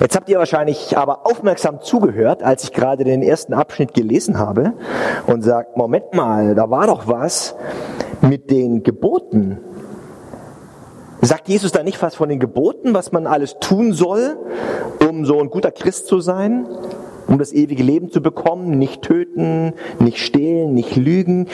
Jetzt 0.00 0.16
habt 0.16 0.28
ihr 0.28 0.38
wahrscheinlich 0.38 0.96
aber 0.96 1.26
aufmerksam 1.26 1.80
zugehört, 1.80 2.42
als 2.42 2.64
ich 2.64 2.72
gerade 2.72 3.04
den 3.04 3.22
ersten 3.22 3.54
Abschnitt 3.54 3.94
gelesen 3.94 4.38
habe 4.38 4.72
und 5.26 5.42
sagt, 5.42 5.76
Moment 5.76 6.14
mal, 6.14 6.54
da 6.54 6.70
war 6.70 6.86
doch 6.86 7.06
was 7.06 7.54
mit 8.20 8.50
den 8.50 8.82
Geboten. 8.82 9.58
Sagt 11.20 11.48
Jesus 11.48 11.70
da 11.70 11.82
nicht 11.82 12.00
was 12.02 12.16
von 12.16 12.28
den 12.28 12.40
Geboten, 12.40 12.94
was 12.94 13.12
man 13.12 13.26
alles 13.28 13.56
tun 13.60 13.92
soll, 13.92 14.36
um 15.08 15.24
so 15.24 15.40
ein 15.40 15.50
guter 15.50 15.70
Christ 15.70 16.06
zu 16.08 16.20
sein, 16.20 16.66
um 17.26 17.38
das 17.38 17.52
ewige 17.52 17.82
Leben 17.82 18.10
zu 18.10 18.20
bekommen, 18.20 18.78
nicht 18.78 19.02
töten, 19.02 19.74
nicht 19.98 20.18
stehlen, 20.18 20.74
nicht 20.74 20.96
lügen? 20.96 21.48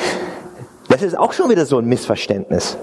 Das 0.89 1.03
ist 1.03 1.19
auch 1.19 1.33
schon 1.33 1.51
wieder 1.51 1.67
so 1.67 1.79
ein 1.79 1.87
Missverständnis. 1.87 2.79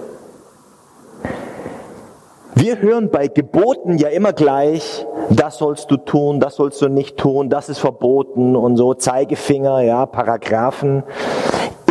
Wir 2.57 2.79
hören 2.79 3.09
bei 3.09 3.27
Geboten 3.27 3.97
ja 3.97 4.07
immer 4.07 4.31
gleich, 4.31 5.05
das 5.29 5.57
sollst 5.57 5.91
du 5.91 5.97
tun, 5.97 6.39
das 6.39 6.55
sollst 6.55 6.81
du 6.81 6.87
nicht 6.87 7.17
tun, 7.17 7.49
das 7.49 7.67
ist 7.67 7.79
verboten 7.79 8.55
und 8.55 8.77
so 8.77 8.93
Zeigefinger, 8.93 9.81
ja, 9.81 10.05
Paragraphen. 10.05 11.03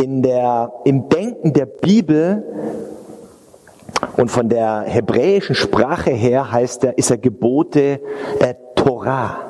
In 0.01 0.23
der, 0.23 0.73
im 0.85 1.09
Denken 1.09 1.53
der 1.53 1.67
Bibel 1.67 2.43
und 4.17 4.31
von 4.31 4.49
der 4.49 4.83
hebräischen 4.83 5.55
Sprache 5.55 6.11
her 6.11 6.51
heißt 6.51 6.85
er, 6.85 6.97
ist 6.97 7.11
er 7.11 7.19
Gebote 7.19 8.01
äh, 8.41 8.55
Torah. 8.75 9.44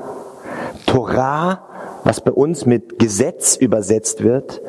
Torah, 0.94 1.58
was 2.04 2.20
bei 2.20 2.30
uns 2.30 2.66
mit 2.66 3.00
Gesetz 3.00 3.56
übersetzt 3.56 4.22
wird, 4.22 4.62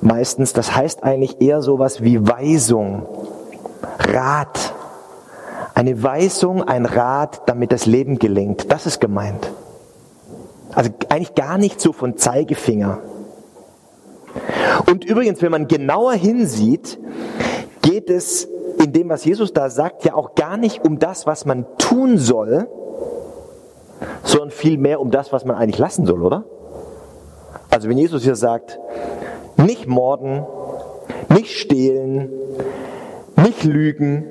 meistens, 0.00 0.52
das 0.52 0.76
heißt 0.76 1.02
eigentlich 1.02 1.40
eher 1.40 1.60
sowas 1.60 2.04
wie 2.04 2.24
Weisung, 2.24 3.08
Rat, 3.98 4.74
eine 5.74 6.00
Weisung, 6.00 6.62
ein 6.62 6.86
Rat, 6.86 7.42
damit 7.46 7.72
das 7.72 7.86
Leben 7.86 8.20
gelingt. 8.20 8.70
Das 8.70 8.86
ist 8.86 9.00
gemeint. 9.00 9.50
Also 10.72 10.90
eigentlich 11.08 11.34
gar 11.34 11.58
nicht 11.58 11.80
so 11.80 11.92
von 11.92 12.16
Zeigefinger. 12.16 13.00
Und 14.88 15.04
übrigens, 15.04 15.42
wenn 15.42 15.50
man 15.50 15.66
genauer 15.66 16.12
hinsieht, 16.12 17.00
geht 17.80 18.08
es 18.08 18.46
in 18.78 18.92
dem, 18.92 19.08
was 19.08 19.24
Jesus 19.24 19.52
da 19.52 19.68
sagt, 19.68 20.04
ja 20.04 20.14
auch 20.14 20.36
gar 20.36 20.56
nicht 20.56 20.84
um 20.84 21.00
das, 21.00 21.26
was 21.26 21.44
man 21.44 21.66
tun 21.78 22.18
soll, 22.18 22.68
sondern 24.42 24.58
vielmehr 24.58 25.00
um 25.00 25.12
das, 25.12 25.32
was 25.32 25.44
man 25.44 25.54
eigentlich 25.54 25.78
lassen 25.78 26.04
soll, 26.04 26.20
oder? 26.20 26.42
Also 27.70 27.88
wenn 27.88 27.96
Jesus 27.96 28.24
hier 28.24 28.34
sagt, 28.34 28.76
nicht 29.56 29.86
morden, 29.86 30.44
nicht 31.28 31.56
stehlen, 31.56 32.28
nicht 33.36 33.62
lügen, 33.62 34.26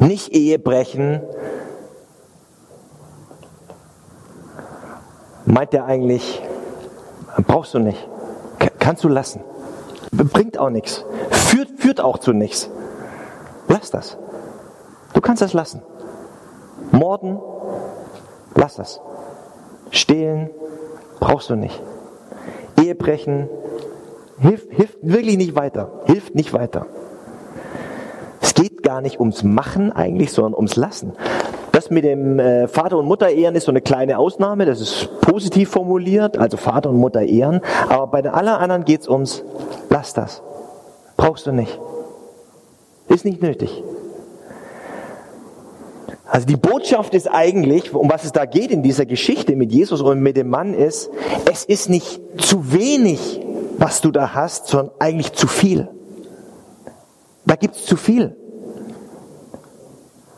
nicht 0.00 0.32
Ehe 0.32 0.58
brechen. 0.58 1.20
Meint 5.44 5.72
er 5.74 5.84
eigentlich, 5.84 6.42
brauchst 7.46 7.72
du 7.74 7.78
nicht, 7.78 8.08
kannst 8.80 9.04
du 9.04 9.08
lassen. 9.08 9.42
Bringt 10.10 10.58
auch 10.58 10.70
nichts, 10.70 11.04
führt, 11.30 11.70
führt 11.78 12.00
auch 12.00 12.18
zu 12.18 12.32
nichts. 12.32 12.68
Lass 13.68 13.92
das. 13.92 14.18
Du 15.12 15.20
kannst 15.20 15.40
das 15.40 15.52
lassen. 15.52 15.82
Morden, 16.90 17.38
lass 18.64 18.76
das. 18.76 19.00
Stehlen, 19.90 20.50
brauchst 21.20 21.50
du 21.50 21.54
nicht. 21.54 21.80
Ehe 22.82 22.94
brechen, 22.94 23.48
hilft, 24.40 24.72
hilft 24.72 24.98
wirklich 25.02 25.36
nicht 25.36 25.54
weiter. 25.54 25.90
Hilft 26.06 26.34
nicht 26.34 26.52
weiter 26.52 26.86
gar 28.84 29.00
nicht 29.00 29.18
ums 29.18 29.42
Machen 29.42 29.90
eigentlich, 29.90 30.30
sondern 30.30 30.54
ums 30.54 30.76
Lassen. 30.76 31.14
Das 31.72 31.90
mit 31.90 32.04
dem 32.04 32.38
äh, 32.38 32.68
Vater- 32.68 32.98
und 32.98 33.06
Mutter-Ehren 33.06 33.56
ist 33.56 33.64
so 33.64 33.72
eine 33.72 33.80
kleine 33.80 34.18
Ausnahme, 34.18 34.64
das 34.64 34.80
ist 34.80 35.20
positiv 35.22 35.70
formuliert, 35.70 36.38
also 36.38 36.56
Vater 36.56 36.90
und 36.90 36.98
Mutter 36.98 37.22
ehren. 37.22 37.60
Aber 37.88 38.06
bei 38.06 38.22
den 38.22 38.30
aller 38.30 38.60
anderen 38.60 38.84
geht 38.84 39.00
es 39.00 39.08
ums, 39.08 39.42
lass 39.90 40.14
das. 40.14 40.42
Brauchst 41.16 41.46
du 41.46 41.52
nicht. 41.52 41.80
Ist 43.08 43.24
nicht 43.24 43.42
nötig. 43.42 43.82
Also 46.34 46.48
die 46.48 46.56
Botschaft 46.56 47.14
ist 47.14 47.28
eigentlich, 47.28 47.94
um 47.94 48.10
was 48.10 48.24
es 48.24 48.32
da 48.32 48.44
geht 48.44 48.72
in 48.72 48.82
dieser 48.82 49.06
Geschichte 49.06 49.54
mit 49.54 49.70
Jesus 49.70 50.00
und 50.00 50.18
mit 50.18 50.36
dem 50.36 50.50
Mann 50.50 50.74
ist, 50.74 51.08
es 51.48 51.64
ist 51.64 51.88
nicht 51.88 52.20
zu 52.38 52.72
wenig, 52.72 53.40
was 53.78 54.00
du 54.00 54.10
da 54.10 54.34
hast, 54.34 54.66
sondern 54.66 54.96
eigentlich 54.98 55.32
zu 55.34 55.46
viel. 55.46 55.88
Da 57.46 57.54
gibt 57.54 57.76
es 57.76 57.86
zu 57.86 57.96
viel 57.96 58.34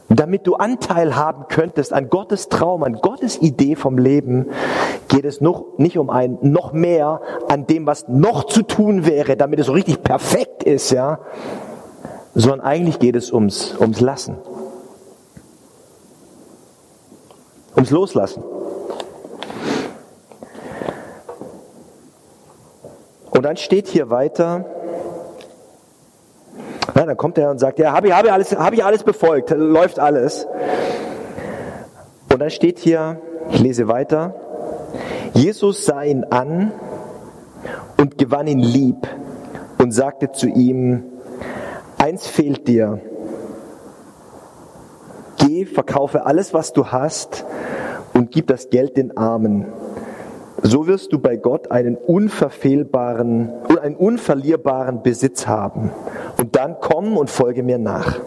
damit 0.09 0.47
du 0.47 0.55
Anteil 0.55 1.17
haben 1.17 1.47
könntest 1.49 1.93
an 1.93 2.09
Gottes 2.09 2.49
Traum, 2.49 2.85
an 2.85 2.95
Gottes 2.95 3.43
Idee 3.43 3.75
vom 3.75 3.99
Leben, 3.99 4.47
geht 5.09 5.25
es 5.25 5.41
noch 5.41 5.65
nicht 5.79 5.99
um 5.99 6.11
ein 6.11 6.39
noch 6.43 6.73
mehr 6.73 7.21
an 7.49 7.67
dem, 7.67 7.87
was 7.87 8.07
noch 8.07 8.45
zu 8.45 8.63
tun 8.63 9.05
wäre, 9.05 9.37
damit 9.37 9.59
es 9.59 9.67
so 9.67 9.73
richtig 9.73 10.03
perfekt 10.05 10.63
ist, 10.63 10.91
ja, 10.93 11.19
sondern 12.35 12.61
eigentlich 12.61 13.01
geht 13.01 13.17
es 13.17 13.33
ums, 13.33 13.75
ums 13.81 14.01
Lassen. 14.01 14.37
Ums 17.77 17.91
Loslassen. 17.91 18.43
Und 23.31 23.43
dann 23.43 23.57
steht 23.57 23.87
hier 23.87 24.09
weiter, 24.09 24.65
ja, 26.95 27.05
dann 27.05 27.17
kommt 27.19 27.37
er 27.37 27.51
und 27.51 27.59
sagt, 27.59 27.79
ja, 27.79 27.93
habe 27.93 28.09
ich, 28.09 28.15
hab 28.15 28.25
ich, 28.25 28.57
hab 28.57 28.73
ich 28.73 28.83
alles 28.83 29.03
befolgt, 29.03 29.51
läuft 29.51 29.99
alles. 29.99 30.47
Und 32.33 32.41
dann 32.41 32.49
steht 32.51 32.79
hier, 32.79 33.21
ich 33.51 33.61
lese 33.61 33.89
weiter, 33.89 34.35
Jesus 35.35 35.85
sah 35.85 36.03
ihn 36.03 36.25
an 36.25 36.73
und 37.99 38.17
gewann 38.17 38.47
ihn 38.47 38.59
lieb 38.59 39.07
und 39.77 39.93
sagte 39.93 40.33
zu 40.33 40.49
ihm, 40.49 41.05
eins 41.99 42.27
fehlt 42.27 42.67
dir. 42.67 43.01
Geh, 45.39 45.67
verkaufe 45.67 46.27
alles, 46.27 46.55
was 46.55 46.73
du 46.73 46.87
hast 46.87 47.45
und 48.15 48.31
gib 48.31 48.47
das 48.47 48.71
Geld 48.71 48.97
den 48.97 49.17
Armen. 49.17 49.67
So 50.63 50.87
wirst 50.87 51.13
du 51.13 51.19
bei 51.19 51.37
Gott 51.37 51.71
einen 51.71 51.97
unverfehlbaren, 51.97 53.53
einen 53.83 53.97
unverlierbaren 53.97 55.03
Besitz 55.03 55.47
haben. 55.47 55.91
Und 56.39 56.57
dann 56.57 56.77
komm 56.81 57.17
und 57.17 57.31
folge 57.31 57.63
mir 57.63 57.79
nach. 57.79 58.19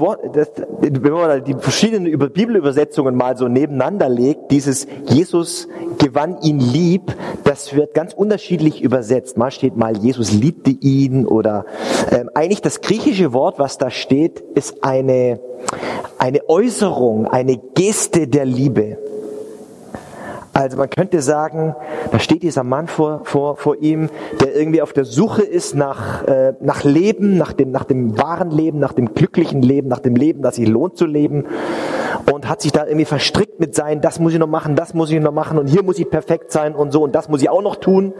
Wort, 0.00 0.20
das, 0.34 0.50
wenn 0.80 1.12
man 1.12 1.44
die 1.44 1.54
verschiedenen 1.54 2.18
Bibelübersetzungen 2.18 3.14
mal 3.14 3.36
so 3.36 3.48
nebeneinander 3.48 4.08
legt, 4.08 4.50
dieses 4.50 4.86
Jesus 5.06 5.68
gewann 5.98 6.40
ihn 6.42 6.60
lieb, 6.60 7.14
das 7.44 7.74
wird 7.74 7.94
ganz 7.94 8.12
unterschiedlich 8.12 8.82
übersetzt. 8.82 9.36
Mal 9.36 9.50
steht 9.50 9.76
mal 9.76 9.96
Jesus 9.96 10.32
liebte 10.32 10.70
ihn 10.70 11.26
oder 11.26 11.64
ähm, 12.10 12.30
eigentlich 12.34 12.62
das 12.62 12.80
griechische 12.80 13.32
Wort, 13.32 13.58
was 13.58 13.78
da 13.78 13.90
steht, 13.90 14.40
ist 14.54 14.84
eine 14.84 15.40
eine 16.18 16.48
Äußerung, 16.48 17.26
eine 17.26 17.58
Geste 17.58 18.26
der 18.26 18.44
Liebe. 18.44 18.98
Also 20.56 20.78
man 20.78 20.88
könnte 20.88 21.20
sagen, 21.20 21.76
da 22.10 22.18
steht 22.18 22.42
dieser 22.42 22.64
Mann 22.64 22.86
vor, 22.86 23.20
vor, 23.24 23.56
vor 23.56 23.76
ihm, 23.76 24.08
der 24.40 24.56
irgendwie 24.56 24.80
auf 24.80 24.94
der 24.94 25.04
Suche 25.04 25.42
ist 25.42 25.74
nach, 25.74 26.24
äh, 26.24 26.54
nach 26.60 26.82
Leben, 26.82 27.36
nach 27.36 27.52
dem, 27.52 27.70
nach 27.70 27.84
dem 27.84 28.16
wahren 28.16 28.50
Leben, 28.50 28.78
nach 28.78 28.94
dem 28.94 29.12
glücklichen 29.12 29.60
Leben, 29.60 29.88
nach 29.88 29.98
dem 29.98 30.16
Leben, 30.16 30.40
das 30.40 30.56
sich 30.56 30.66
lohnt 30.66 30.96
zu 30.96 31.04
leben 31.04 31.44
und 32.32 32.48
hat 32.48 32.62
sich 32.62 32.72
da 32.72 32.86
irgendwie 32.86 33.04
verstrickt 33.04 33.60
mit 33.60 33.74
sein, 33.74 34.00
das 34.00 34.18
muss 34.18 34.32
ich 34.32 34.38
noch 34.38 34.46
machen, 34.46 34.76
das 34.76 34.94
muss 34.94 35.10
ich 35.10 35.20
noch 35.20 35.30
machen 35.30 35.58
und 35.58 35.66
hier 35.66 35.82
muss 35.82 35.98
ich 35.98 36.08
perfekt 36.08 36.50
sein 36.50 36.74
und 36.74 36.90
so 36.90 37.02
und 37.02 37.14
das 37.14 37.28
muss 37.28 37.42
ich 37.42 37.50
auch 37.50 37.60
noch 37.60 37.76
tun. 37.76 38.14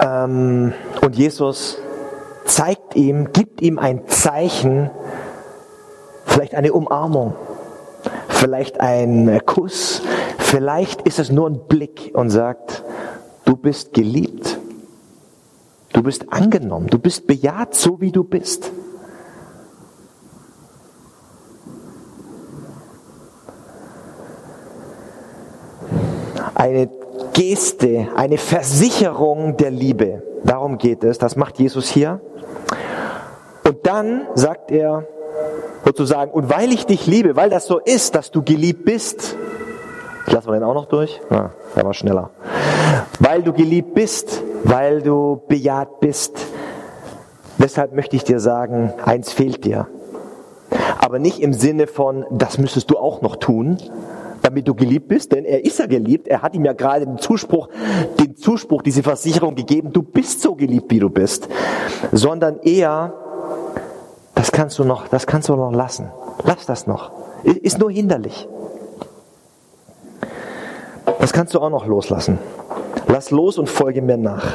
Ähm, 0.00 0.72
und 1.02 1.16
Jesus 1.16 1.78
zeigt 2.46 2.96
ihm, 2.96 3.34
gibt 3.34 3.60
ihm 3.60 3.78
ein 3.78 4.08
Zeichen, 4.08 4.88
vielleicht 6.24 6.54
eine 6.54 6.72
Umarmung, 6.72 7.34
vielleicht 8.38 8.80
ein 8.80 9.40
Kuss, 9.44 10.00
vielleicht 10.38 11.02
ist 11.02 11.18
es 11.18 11.30
nur 11.30 11.50
ein 11.50 11.66
Blick 11.66 12.12
und 12.14 12.30
sagt, 12.30 12.84
du 13.44 13.56
bist 13.56 13.92
geliebt, 13.92 14.58
du 15.92 16.02
bist 16.02 16.32
angenommen, 16.32 16.86
du 16.86 16.98
bist 16.98 17.26
bejaht, 17.26 17.74
so 17.74 18.00
wie 18.00 18.12
du 18.12 18.22
bist. 18.22 18.70
Eine 26.54 26.88
Geste, 27.32 28.08
eine 28.16 28.38
Versicherung 28.38 29.56
der 29.56 29.70
Liebe. 29.70 30.22
Darum 30.44 30.78
geht 30.78 31.04
es. 31.04 31.18
Das 31.18 31.36
macht 31.36 31.58
Jesus 31.58 31.88
hier. 31.88 32.20
Und 33.64 33.86
dann 33.86 34.26
sagt 34.34 34.72
er 34.72 35.06
sozusagen, 35.88 36.30
und 36.32 36.50
weil 36.50 36.70
ich 36.70 36.84
dich 36.84 37.06
liebe, 37.06 37.34
weil 37.34 37.48
das 37.48 37.66
so 37.66 37.78
ist, 37.78 38.14
dass 38.14 38.30
du 38.30 38.42
geliebt 38.42 38.84
bist, 38.84 39.36
lassen 40.26 40.48
wir 40.48 40.52
den 40.52 40.62
auch 40.62 40.74
noch 40.74 40.84
durch? 40.84 41.18
Ah, 41.30 41.50
der 41.74 41.84
war 41.84 41.94
schneller. 41.94 42.28
Weil 43.20 43.42
du 43.42 43.54
geliebt 43.54 43.94
bist, 43.94 44.42
weil 44.64 45.00
du 45.00 45.40
bejaht 45.48 46.00
bist, 46.00 46.46
deshalb 47.56 47.94
möchte 47.94 48.16
ich 48.16 48.24
dir 48.24 48.38
sagen, 48.38 48.92
eins 49.02 49.32
fehlt 49.32 49.64
dir. 49.64 49.86
Aber 50.98 51.18
nicht 51.18 51.40
im 51.40 51.54
Sinne 51.54 51.86
von, 51.86 52.26
das 52.30 52.58
müsstest 52.58 52.90
du 52.90 52.98
auch 52.98 53.22
noch 53.22 53.36
tun, 53.36 53.78
damit 54.42 54.68
du 54.68 54.74
geliebt 54.74 55.08
bist, 55.08 55.32
denn 55.32 55.46
er 55.46 55.64
ist 55.64 55.78
ja 55.78 55.86
geliebt. 55.86 56.28
Er 56.28 56.42
hat 56.42 56.54
ihm 56.54 56.66
ja 56.66 56.74
gerade 56.74 57.06
den 57.06 57.16
Zuspruch, 57.16 57.70
den 58.20 58.36
Zuspruch, 58.36 58.82
diese 58.82 59.02
Versicherung 59.02 59.54
gegeben, 59.54 59.90
du 59.94 60.02
bist 60.02 60.42
so 60.42 60.54
geliebt, 60.54 60.90
wie 60.90 60.98
du 60.98 61.08
bist, 61.08 61.48
sondern 62.12 62.60
eher, 62.60 63.14
kannst 64.58 64.76
du 64.80 64.82
noch, 64.82 65.06
das 65.06 65.28
kannst 65.28 65.48
du 65.48 65.54
noch 65.54 65.70
lassen. 65.70 66.10
Lass 66.42 66.66
das 66.66 66.88
noch. 66.88 67.12
Ist 67.44 67.78
nur 67.78 67.92
hinderlich. 67.92 68.48
Das 71.20 71.32
kannst 71.32 71.54
du 71.54 71.60
auch 71.60 71.70
noch 71.70 71.86
loslassen. 71.86 72.40
Lass 73.06 73.30
los 73.30 73.56
und 73.58 73.68
folge 73.68 74.02
mir 74.02 74.16
nach. 74.16 74.54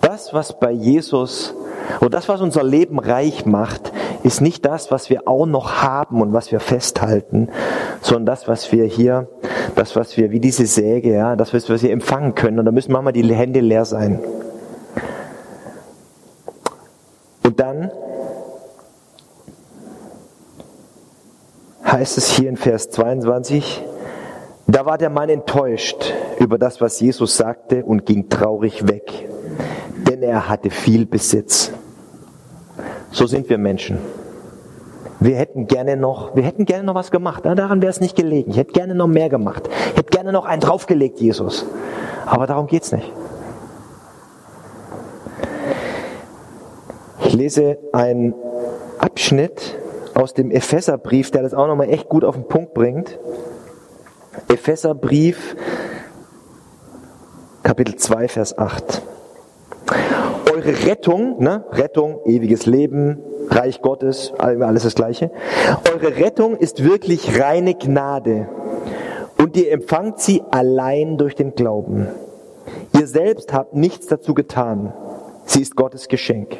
Das, 0.00 0.32
was 0.32 0.58
bei 0.58 0.70
Jesus 0.70 1.54
und 2.00 2.14
das, 2.14 2.26
was 2.30 2.40
unser 2.40 2.62
Leben 2.62 2.98
reich 2.98 3.44
macht, 3.44 3.92
ist 4.22 4.40
nicht 4.40 4.64
das, 4.64 4.90
was 4.90 5.10
wir 5.10 5.28
auch 5.28 5.44
noch 5.44 5.82
haben 5.82 6.22
und 6.22 6.32
was 6.32 6.50
wir 6.50 6.58
festhalten, 6.58 7.50
sondern 8.00 8.24
das, 8.24 8.48
was 8.48 8.72
wir 8.72 8.86
hier, 8.86 9.28
das, 9.74 9.94
was 9.94 10.16
wir, 10.16 10.30
wie 10.30 10.40
diese 10.40 10.64
Säge, 10.64 11.12
ja, 11.12 11.36
das, 11.36 11.52
was 11.52 11.68
wir 11.68 11.90
empfangen 11.90 12.34
können. 12.34 12.58
Und 12.58 12.64
da 12.64 12.72
müssen 12.72 12.92
manchmal 12.92 13.12
die 13.12 13.30
Hände 13.34 13.60
leer 13.60 13.84
sein. 13.84 14.20
Und 17.42 17.60
dann 17.60 17.90
heißt 21.94 22.18
es 22.18 22.32
hier 22.32 22.48
in 22.48 22.56
Vers 22.56 22.90
22, 22.90 23.80
da 24.66 24.84
war 24.84 24.98
der 24.98 25.10
Mann 25.10 25.28
enttäuscht 25.28 26.12
über 26.40 26.58
das, 26.58 26.80
was 26.80 26.98
Jesus 26.98 27.36
sagte 27.36 27.84
und 27.84 28.04
ging 28.04 28.28
traurig 28.28 28.88
weg, 28.88 29.28
denn 30.08 30.24
er 30.24 30.48
hatte 30.48 30.70
viel 30.70 31.06
Besitz. 31.06 31.70
So 33.12 33.26
sind 33.26 33.48
wir 33.48 33.58
Menschen. 33.58 33.98
Wir 35.20 35.36
hätten 35.36 35.68
gerne 35.68 35.96
noch, 35.96 36.34
wir 36.34 36.42
hätten 36.42 36.64
gerne 36.64 36.82
noch 36.82 36.96
was 36.96 37.12
gemacht. 37.12 37.46
Daran 37.46 37.80
wäre 37.80 37.90
es 37.90 38.00
nicht 38.00 38.16
gelegen. 38.16 38.50
Ich 38.50 38.56
hätte 38.56 38.72
gerne 38.72 38.96
noch 38.96 39.06
mehr 39.06 39.28
gemacht. 39.28 39.68
Ich 39.92 39.98
hätte 39.98 40.10
gerne 40.10 40.32
noch 40.32 40.46
einen 40.46 40.60
draufgelegt, 40.60 41.20
Jesus. 41.20 41.64
Aber 42.26 42.48
darum 42.48 42.66
geht's 42.66 42.90
nicht. 42.90 43.10
Ich 47.24 47.34
lese 47.34 47.78
einen 47.92 48.34
Abschnitt 48.98 49.78
aus 50.14 50.34
dem 50.34 50.50
Epheserbrief, 50.50 51.30
der 51.30 51.42
das 51.42 51.54
auch 51.54 51.66
nochmal 51.66 51.90
echt 51.90 52.08
gut 52.08 52.24
auf 52.24 52.34
den 52.34 52.46
Punkt 52.48 52.74
bringt. 52.74 53.18
Epheserbrief, 54.48 55.56
Kapitel 57.62 57.96
2, 57.96 58.28
Vers 58.28 58.58
8. 58.58 59.02
Eure 60.52 60.86
Rettung, 60.86 61.42
ne? 61.42 61.64
Rettung, 61.72 62.20
ewiges 62.24 62.66
Leben, 62.66 63.20
Reich 63.48 63.82
Gottes, 63.82 64.32
alles 64.38 64.84
das 64.84 64.94
Gleiche. 64.94 65.30
Eure 65.92 66.16
Rettung 66.16 66.56
ist 66.56 66.84
wirklich 66.84 67.40
reine 67.40 67.74
Gnade 67.74 68.48
und 69.38 69.56
ihr 69.56 69.70
empfangt 69.72 70.20
sie 70.20 70.42
allein 70.50 71.18
durch 71.18 71.34
den 71.34 71.54
Glauben. 71.54 72.08
Ihr 72.98 73.06
selbst 73.06 73.52
habt 73.52 73.74
nichts 73.74 74.06
dazu 74.06 74.34
getan. 74.34 74.92
Sie 75.44 75.60
ist 75.60 75.76
Gottes 75.76 76.08
Geschenk. 76.08 76.56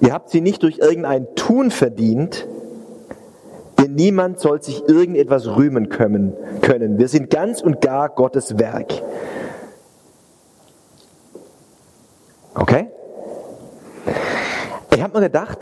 Ihr 0.00 0.12
habt 0.12 0.30
sie 0.30 0.40
nicht 0.40 0.62
durch 0.62 0.78
irgendein 0.78 1.34
Tun 1.36 1.70
verdient, 1.70 2.46
denn 3.78 3.94
niemand 3.94 4.40
soll 4.40 4.62
sich 4.62 4.88
irgendetwas 4.88 5.46
rühmen 5.46 5.88
können. 5.88 6.34
Wir 6.98 7.08
sind 7.08 7.30
ganz 7.30 7.60
und 7.62 7.80
gar 7.80 8.08
Gottes 8.10 8.58
Werk. 8.58 8.92
Okay? 12.54 12.88
Ich 14.94 15.02
habe 15.02 15.18
mir 15.18 15.26
gedacht, 15.26 15.58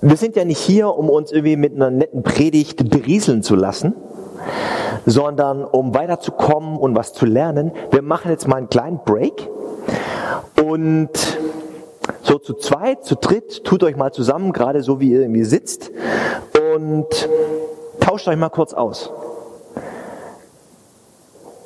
wir 0.00 0.16
sind 0.16 0.36
ja 0.36 0.44
nicht 0.44 0.58
hier, 0.58 0.88
um 0.88 1.08
uns 1.08 1.32
irgendwie 1.32 1.56
mit 1.56 1.74
einer 1.74 1.90
netten 1.90 2.22
Predigt 2.22 2.90
berieseln 2.90 3.42
zu 3.42 3.54
lassen, 3.54 3.94
sondern 5.06 5.64
um 5.64 5.94
weiterzukommen 5.94 6.76
und 6.76 6.94
was 6.94 7.12
zu 7.12 7.26
lernen. 7.26 7.72
Wir 7.90 8.02
machen 8.02 8.30
jetzt 8.30 8.46
mal 8.46 8.56
einen 8.56 8.68
kleinen 8.68 9.00
Break 9.04 9.48
und 10.62 11.10
so 12.24 12.38
zu 12.38 12.54
zweit, 12.54 13.04
zu 13.04 13.16
dritt, 13.16 13.64
tut 13.64 13.84
euch 13.84 13.96
mal 13.96 14.12
zusammen, 14.12 14.52
gerade 14.52 14.82
so 14.82 14.98
wie 14.98 15.10
ihr 15.10 15.20
irgendwie 15.20 15.44
sitzt 15.44 15.92
und 16.74 17.06
tauscht 18.00 18.26
euch 18.28 18.36
mal 18.36 18.48
kurz 18.48 18.72
aus. 18.72 19.12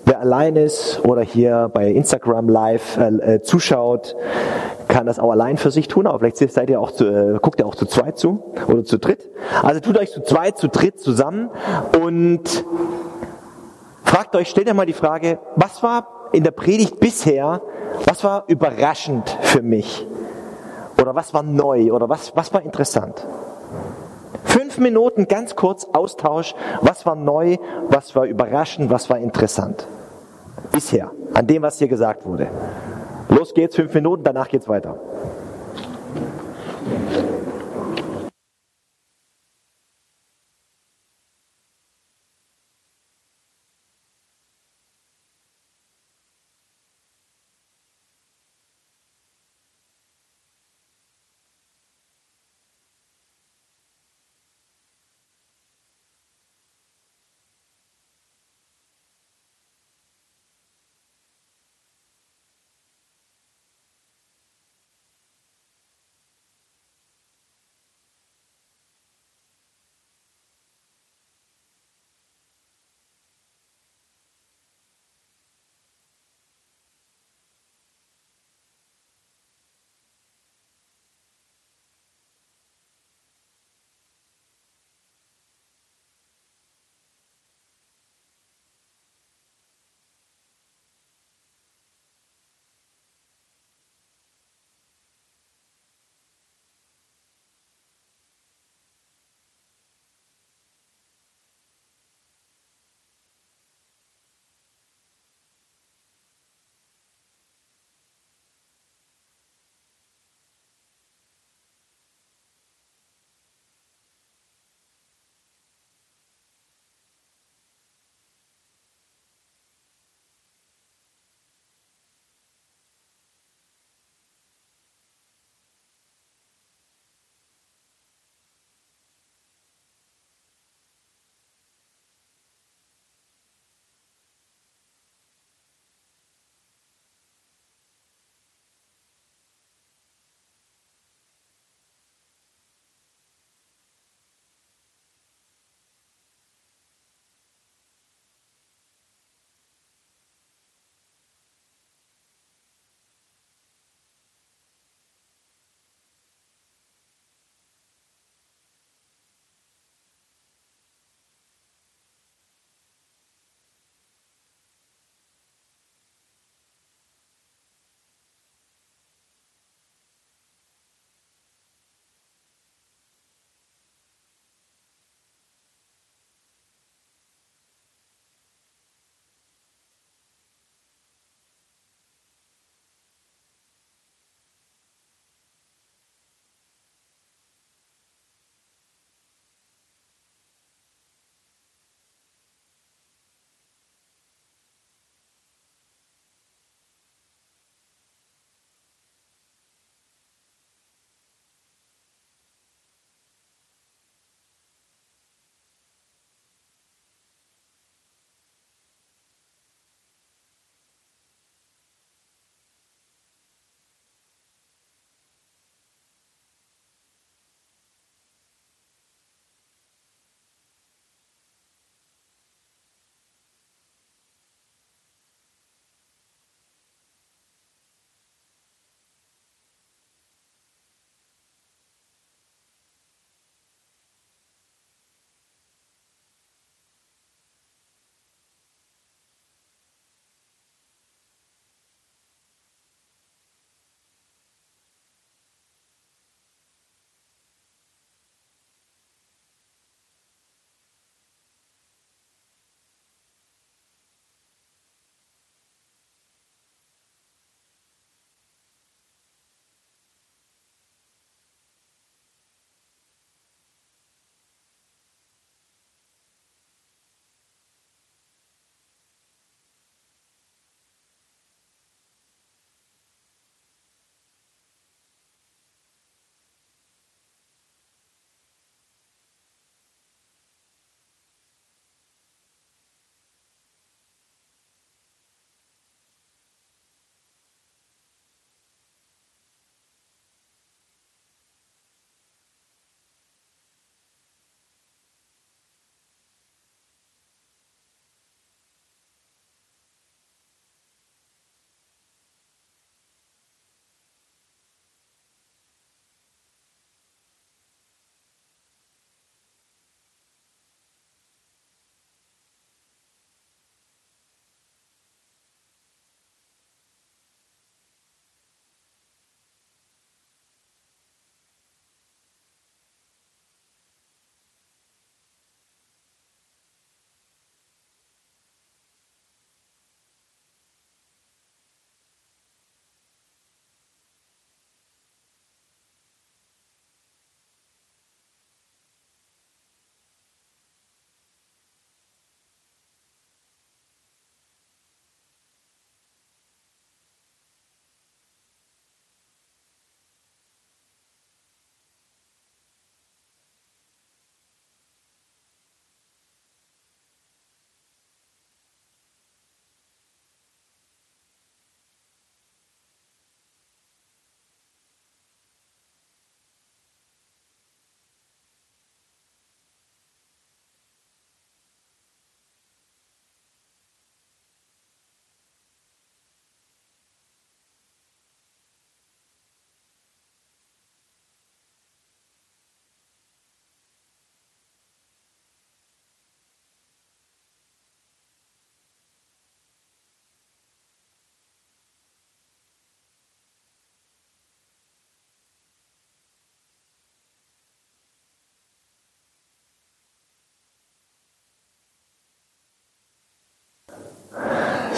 Wer 0.05 0.21
allein 0.21 0.57
ist 0.57 1.05
oder 1.05 1.23
hier 1.23 1.71
bei 1.73 1.89
Instagram 1.89 2.49
live 2.49 2.97
äh, 2.97 3.35
äh, 3.35 3.43
zuschaut, 3.43 4.17
kann 4.89 5.07
das 5.07 5.19
auch 5.19 5.31
allein 5.31 5.59
für 5.59 5.71
sich 5.71 5.87
tun, 5.87 6.07
aber 6.07 6.19
vielleicht 6.19 6.39
seid 6.39 6.71
ihr 6.71 6.81
auch 6.81 6.91
zu, 6.91 7.05
äh, 7.05 7.39
guckt 7.41 7.61
ihr 7.61 7.67
auch 7.67 7.75
zu 7.75 7.87
zweit 7.87 8.19
zu 8.19 8.43
oder 8.67 8.85
zu 8.85 8.99
dritt. 8.99 9.29
Also 9.63 9.81
tut 9.81 9.99
euch 9.99 10.11
zu 10.11 10.23
zweit, 10.23 10.59
zu 10.59 10.69
dritt 10.69 10.99
zusammen 10.99 11.51
und 12.03 12.65
fragt 14.03 14.35
euch, 14.35 14.49
stellt 14.49 14.69
euch 14.69 14.75
mal 14.75 14.87
die 14.87 14.93
Frage, 14.93 15.39
was 15.57 15.83
war 15.83 16.31
in 16.33 16.43
der 16.43 16.51
Predigt 16.51 16.99
bisher, 16.99 17.61
was 18.07 18.25
war 18.25 18.45
überraschend 18.49 19.37
für 19.43 19.63
mich? 19.63 20.07
Oder 21.09 21.17
was 21.17 21.33
war 21.33 21.43
neu? 21.43 21.91
Oder 21.91 22.11
was, 22.11 22.37
was 22.37 22.53
war 22.53 22.61
interessant? 22.61 23.27
Fünf 24.45 24.77
Minuten 24.77 25.27
ganz 25.27 25.57
kurz 25.57 25.87
Austausch. 25.91 26.55
Was 26.83 27.07
war 27.07 27.17
neu? 27.17 27.57
Was 27.89 28.15
war 28.15 28.27
überraschend? 28.27 28.91
Was 28.91 29.09
war 29.09 29.17
interessant? 29.17 29.87
Bisher. 30.71 31.11
An 31.33 31.47
dem, 31.47 31.63
was 31.63 31.79
hier 31.79 31.89
gesagt 31.89 32.27
wurde. 32.27 32.49
Los 33.31 33.55
geht's, 33.55 33.75
fünf 33.75 33.95
Minuten, 33.95 34.23
danach 34.23 34.49
geht's 34.49 34.69
weiter. 34.69 35.01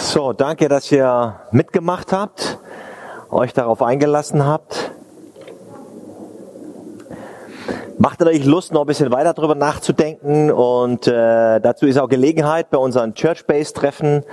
So, 0.01 0.33
danke, 0.33 0.67
dass 0.67 0.91
ihr 0.91 1.35
mitgemacht 1.51 2.11
habt, 2.11 2.57
euch 3.29 3.53
darauf 3.53 3.83
eingelassen 3.83 4.43
habt. 4.45 4.91
Macht 7.99 8.19
natürlich 8.19 8.43
Lust, 8.43 8.73
noch 8.73 8.81
ein 8.81 8.87
bisschen 8.87 9.11
weiter 9.11 9.33
darüber 9.33 9.53
nachzudenken 9.53 10.51
und 10.51 11.07
äh, 11.07 11.61
dazu 11.61 11.85
ist 11.85 11.99
auch 11.99 12.09
Gelegenheit 12.09 12.71
bei 12.71 12.79
unseren 12.79 13.13
Church-Base-Treffen 13.13 14.23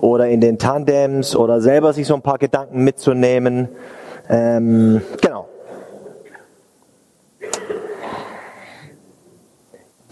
oder 0.00 0.26
in 0.28 0.40
den 0.40 0.58
Tandems 0.58 1.36
oder 1.36 1.60
selber 1.60 1.92
sich 1.92 2.06
so 2.06 2.14
ein 2.14 2.22
paar 2.22 2.38
Gedanken 2.38 2.82
mitzunehmen. 2.82 3.68
Ähm, 4.28 5.02
genau. 5.20 5.48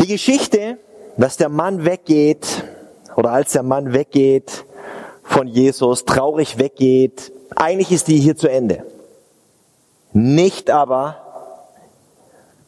Die 0.01 0.07
Geschichte, 0.07 0.77
dass 1.17 1.39
der 1.39 1.49
Mann 1.49 1.87
weggeht 1.87 2.63
oder 3.17 3.31
als 3.33 3.53
der 3.53 3.63
Mann 3.63 3.95
weggeht 3.95 4.67
von 5.29 5.47
Jesus, 5.47 6.05
traurig 6.05 6.59
weggeht, 6.59 7.33
eigentlich 7.55 7.93
ist 7.93 8.09
die 8.09 8.19
hier 8.19 8.37
zu 8.37 8.49
Ende. 8.49 8.85
Nicht 10.13 10.71
aber 10.71 11.17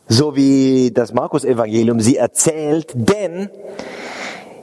so 0.08 0.36
wie 0.36 0.90
das 0.92 1.12
Markus-Evangelium 1.12 2.00
sie 2.00 2.16
erzählt, 2.16 2.92
denn 2.94 3.48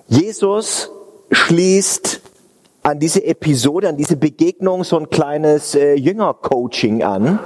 Jesus 0.07 0.91
schließt 1.31 2.21
an 2.83 2.99
diese 2.99 3.25
Episode, 3.25 3.89
an 3.89 3.97
diese 3.97 4.15
Begegnung 4.15 4.83
so 4.83 4.97
ein 4.97 5.09
kleines 5.09 5.75
äh, 5.75 5.95
Jünger-Coaching 5.95 7.03
an. 7.03 7.39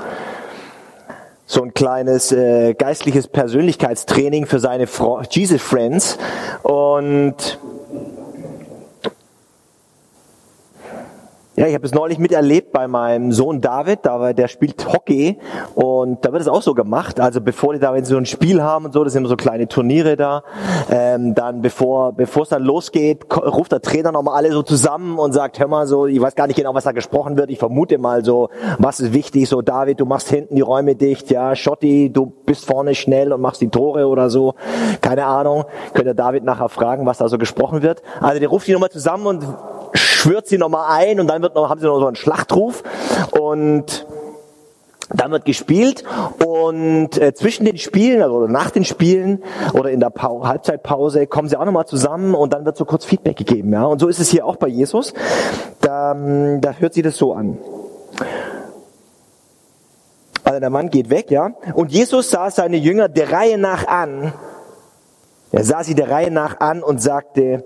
So 1.46 1.64
ein 1.64 1.74
kleines 1.74 2.32
äh, 2.32 2.74
geistliches 2.76 3.28
Persönlichkeitstraining 3.28 4.46
für 4.46 4.60
seine 4.60 4.88
Fro 4.88 5.22
Jesus 5.30 5.62
Friends 5.62 6.18
und 6.64 7.60
Ja, 11.62 11.68
ich 11.68 11.76
habe 11.76 11.86
es 11.86 11.94
neulich 11.94 12.18
miterlebt 12.18 12.72
bei 12.72 12.88
meinem 12.88 13.32
Sohn 13.32 13.62
David, 13.62 14.00
da 14.02 14.34
der 14.34 14.48
spielt 14.48 14.92
Hockey 14.92 15.38
und 15.76 16.26
da 16.26 16.32
wird 16.32 16.42
es 16.42 16.48
auch 16.48 16.64
so 16.64 16.74
gemacht. 16.74 17.20
Also 17.20 17.40
bevor 17.40 17.74
die 17.74 17.80
da 17.80 17.94
wenn 17.94 18.04
sie 18.04 18.14
so 18.14 18.18
ein 18.18 18.26
Spiel 18.26 18.64
haben 18.64 18.86
und 18.86 18.94
so, 18.94 19.04
das 19.04 19.14
sind 19.14 19.20
immer 19.20 19.30
so 19.30 19.36
kleine 19.36 19.68
Turniere 19.68 20.16
da. 20.16 20.42
Ähm, 20.90 21.36
dann 21.36 21.62
bevor 21.62 22.14
bevor 22.14 22.42
es 22.42 22.50
dann 22.50 22.64
losgeht, 22.64 23.28
ruft 23.38 23.74
der 23.74 23.82
Trainer 23.84 24.12
nochmal 24.12 24.38
alle 24.38 24.52
so 24.52 24.64
zusammen 24.64 25.20
und 25.20 25.34
sagt, 25.34 25.60
hör 25.60 25.68
mal 25.68 25.86
so, 25.86 26.08
ich 26.08 26.20
weiß 26.20 26.34
gar 26.34 26.48
nicht 26.48 26.56
genau, 26.56 26.74
was 26.74 26.84
da 26.84 26.94
gesprochen 26.94 27.38
wird. 27.38 27.52
Ich 27.52 27.60
vermute 27.60 28.00
mal 28.00 28.26
so, 28.26 28.50
was 28.80 29.00
ist 29.00 29.14
wichtig? 29.14 29.48
So 29.48 29.62
David, 29.62 30.00
du 30.00 30.08
machst 30.08 30.30
hinten 30.30 30.56
die 30.56 30.62
Räume 30.62 30.96
dicht. 30.96 31.30
Ja, 31.30 31.56
Schotti, 31.56 32.10
du 32.12 32.34
bist 32.44 32.66
vorne 32.66 32.96
schnell 32.96 33.32
und 33.32 33.40
machst 33.40 33.62
die 33.62 33.70
Tore 33.70 34.08
oder 34.08 34.32
so. 34.32 34.56
Keine 35.02 35.28
Ahnung. 35.28 35.66
Könnt 35.94 36.08
ihr 36.08 36.16
David 36.16 36.44
nachher 36.44 36.70
fragen, 36.70 37.06
was 37.06 37.20
da 37.20 37.30
so 37.30 37.38
gesprochen 37.38 37.84
wird. 37.84 38.02
Also 38.20 38.40
der 38.40 38.50
ruft 38.50 38.66
die 38.66 38.74
nochmal 38.74 38.90
zusammen 38.90 39.28
und 39.28 39.46
schwört 40.22 40.48
sie 40.48 40.58
nochmal 40.58 40.86
ein 40.90 41.20
und 41.20 41.28
dann 41.28 41.42
wird 41.42 41.56
noch, 41.56 41.70
haben 41.70 41.82
sie 41.82 41.88
noch 41.88 42.00
so 42.00 42.06
einen 42.06 42.16
Schlachtruf 42.16 42.84
und 43.32 44.06
dann 45.10 45.32
wird 45.32 45.46
gespielt 45.46 46.04
und 46.46 47.18
äh, 47.18 47.34
zwischen 47.34 47.66
den 47.66 47.78
Spielen, 47.78 48.22
also 48.22 48.48
nach 48.48 48.70
den 48.70 48.86
Spielen 48.86 49.44
oder 49.74 49.90
in 49.90 50.00
der 50.00 50.10
pa 50.10 50.30
Halbzeitpause 50.44 51.28
kommen 51.28 51.50
sie 51.50 51.58
auch 51.58 51.66
nochmal 51.66 51.86
zusammen 51.86 52.36
und 52.36 52.54
dann 52.54 52.66
wird 52.66 52.78
so 52.78 52.86
kurz 52.86 53.04
Feedback 53.04 53.36
gegeben. 53.36 53.74
Ja? 53.74 53.86
Und 53.86 54.00
so 54.00 54.08
ist 54.08 54.20
es 54.20 54.30
hier 54.30 54.46
auch 54.46 54.56
bei 54.56 54.68
Jesus. 54.68 55.14
Da, 55.82 56.14
da 56.14 56.74
hört 56.74 56.94
sie 56.94 57.02
das 57.02 57.18
so 57.18 57.34
an. 57.34 57.58
Also 60.44 60.60
der 60.60 60.70
Mann 60.70 60.90
geht 60.90 61.10
weg, 61.10 61.30
ja. 61.30 61.52
Und 61.74 61.92
Jesus 61.92 62.30
sah 62.30 62.50
seine 62.52 62.78
Jünger 62.78 63.10
der 63.10 63.32
Reihe 63.32 63.58
nach 63.58 63.88
an. 63.88 64.34
Er 65.52 65.64
sah 65.64 65.84
sie 65.84 65.96
der 65.96 66.10
Reihe 66.10 66.32
nach 66.32 66.60
an 66.60 66.82
und 66.84 67.02
sagte, 67.02 67.66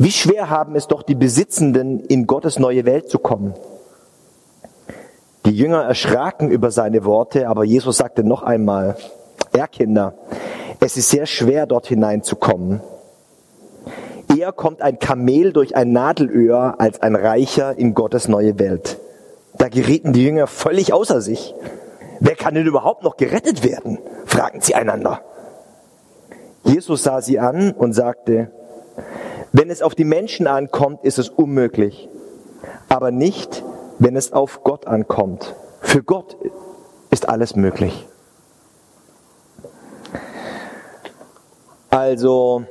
wie 0.00 0.12
schwer 0.12 0.48
haben 0.48 0.76
es 0.76 0.86
doch 0.86 1.02
die 1.02 1.14
Besitzenden, 1.14 2.00
in 2.00 2.26
Gottes 2.26 2.58
neue 2.58 2.86
Welt 2.86 3.10
zu 3.10 3.18
kommen. 3.18 3.52
Die 5.44 5.50
Jünger 5.50 5.82
erschraken 5.82 6.50
über 6.50 6.70
seine 6.70 7.04
Worte, 7.04 7.46
aber 7.46 7.64
Jesus 7.64 7.98
sagte 7.98 8.24
noch 8.24 8.42
einmal, 8.42 8.96
er 9.52 9.68
Kinder, 9.68 10.14
es 10.80 10.96
ist 10.96 11.10
sehr 11.10 11.26
schwer, 11.26 11.66
dort 11.66 11.86
hineinzukommen. 11.86 12.80
Eher 14.34 14.52
kommt 14.52 14.80
ein 14.80 14.98
Kamel 14.98 15.52
durch 15.52 15.76
ein 15.76 15.92
Nadelöhr 15.92 16.76
als 16.78 17.02
ein 17.02 17.14
Reicher 17.14 17.76
in 17.76 17.92
Gottes 17.92 18.26
neue 18.26 18.58
Welt. 18.58 18.96
Da 19.58 19.68
gerieten 19.68 20.14
die 20.14 20.24
Jünger 20.24 20.46
völlig 20.46 20.94
außer 20.94 21.20
sich. 21.20 21.54
Wer 22.20 22.36
kann 22.36 22.54
denn 22.54 22.66
überhaupt 22.66 23.02
noch 23.02 23.18
gerettet 23.18 23.64
werden? 23.64 23.98
fragten 24.24 24.62
sie 24.62 24.74
einander. 24.74 25.20
Jesus 26.64 27.02
sah 27.02 27.20
sie 27.20 27.38
an 27.38 27.72
und 27.72 27.92
sagte, 27.92 28.50
wenn 29.52 29.70
es 29.70 29.82
auf 29.82 29.94
die 29.94 30.04
Menschen 30.04 30.46
ankommt, 30.46 31.04
ist 31.04 31.18
es 31.18 31.28
unmöglich, 31.28 32.08
aber 32.88 33.10
nicht, 33.10 33.64
wenn 33.98 34.16
es 34.16 34.32
auf 34.32 34.62
Gott 34.62 34.86
ankommt. 34.86 35.54
Für 35.80 36.02
Gott 36.02 36.36
ist 37.10 37.28
alles 37.28 37.56
möglich. 37.56 38.06
Also 41.90 42.64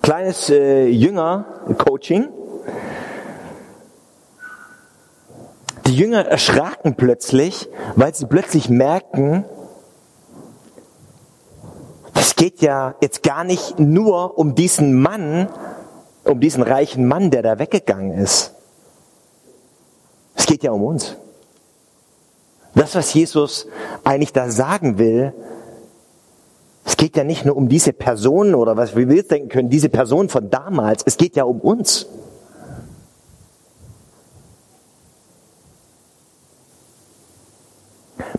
kleines 0.00 0.48
äh, 0.48 0.86
Jünger-Coaching. 0.86 2.28
Die 5.86 5.96
Jünger 5.96 6.26
erschraken 6.26 6.94
plötzlich, 6.94 7.68
weil 7.96 8.14
sie 8.14 8.24
plötzlich 8.24 8.70
merken, 8.70 9.44
es 12.34 12.42
geht 12.42 12.62
ja 12.62 12.96
jetzt 13.00 13.22
gar 13.22 13.44
nicht 13.44 13.78
nur 13.78 14.36
um 14.36 14.56
diesen 14.56 14.92
Mann, 14.92 15.48
um 16.24 16.40
diesen 16.40 16.64
reichen 16.64 17.06
Mann, 17.06 17.30
der 17.30 17.42
da 17.42 17.60
weggegangen 17.60 18.10
ist. 18.10 18.54
Es 20.34 20.44
geht 20.46 20.64
ja 20.64 20.72
um 20.72 20.82
uns. 20.82 21.16
Das, 22.74 22.96
was 22.96 23.14
Jesus 23.14 23.68
eigentlich 24.02 24.32
da 24.32 24.50
sagen 24.50 24.98
will, 24.98 25.32
es 26.84 26.96
geht 26.96 27.16
ja 27.16 27.22
nicht 27.22 27.44
nur 27.44 27.56
um 27.56 27.68
diese 27.68 27.92
Person 27.92 28.56
oder 28.56 28.76
was 28.76 28.96
wir 28.96 29.06
jetzt 29.14 29.30
denken 29.30 29.48
können, 29.48 29.70
diese 29.70 29.88
Person 29.88 30.28
von 30.28 30.50
damals, 30.50 31.04
es 31.06 31.16
geht 31.16 31.36
ja 31.36 31.44
um 31.44 31.60
uns. 31.60 32.08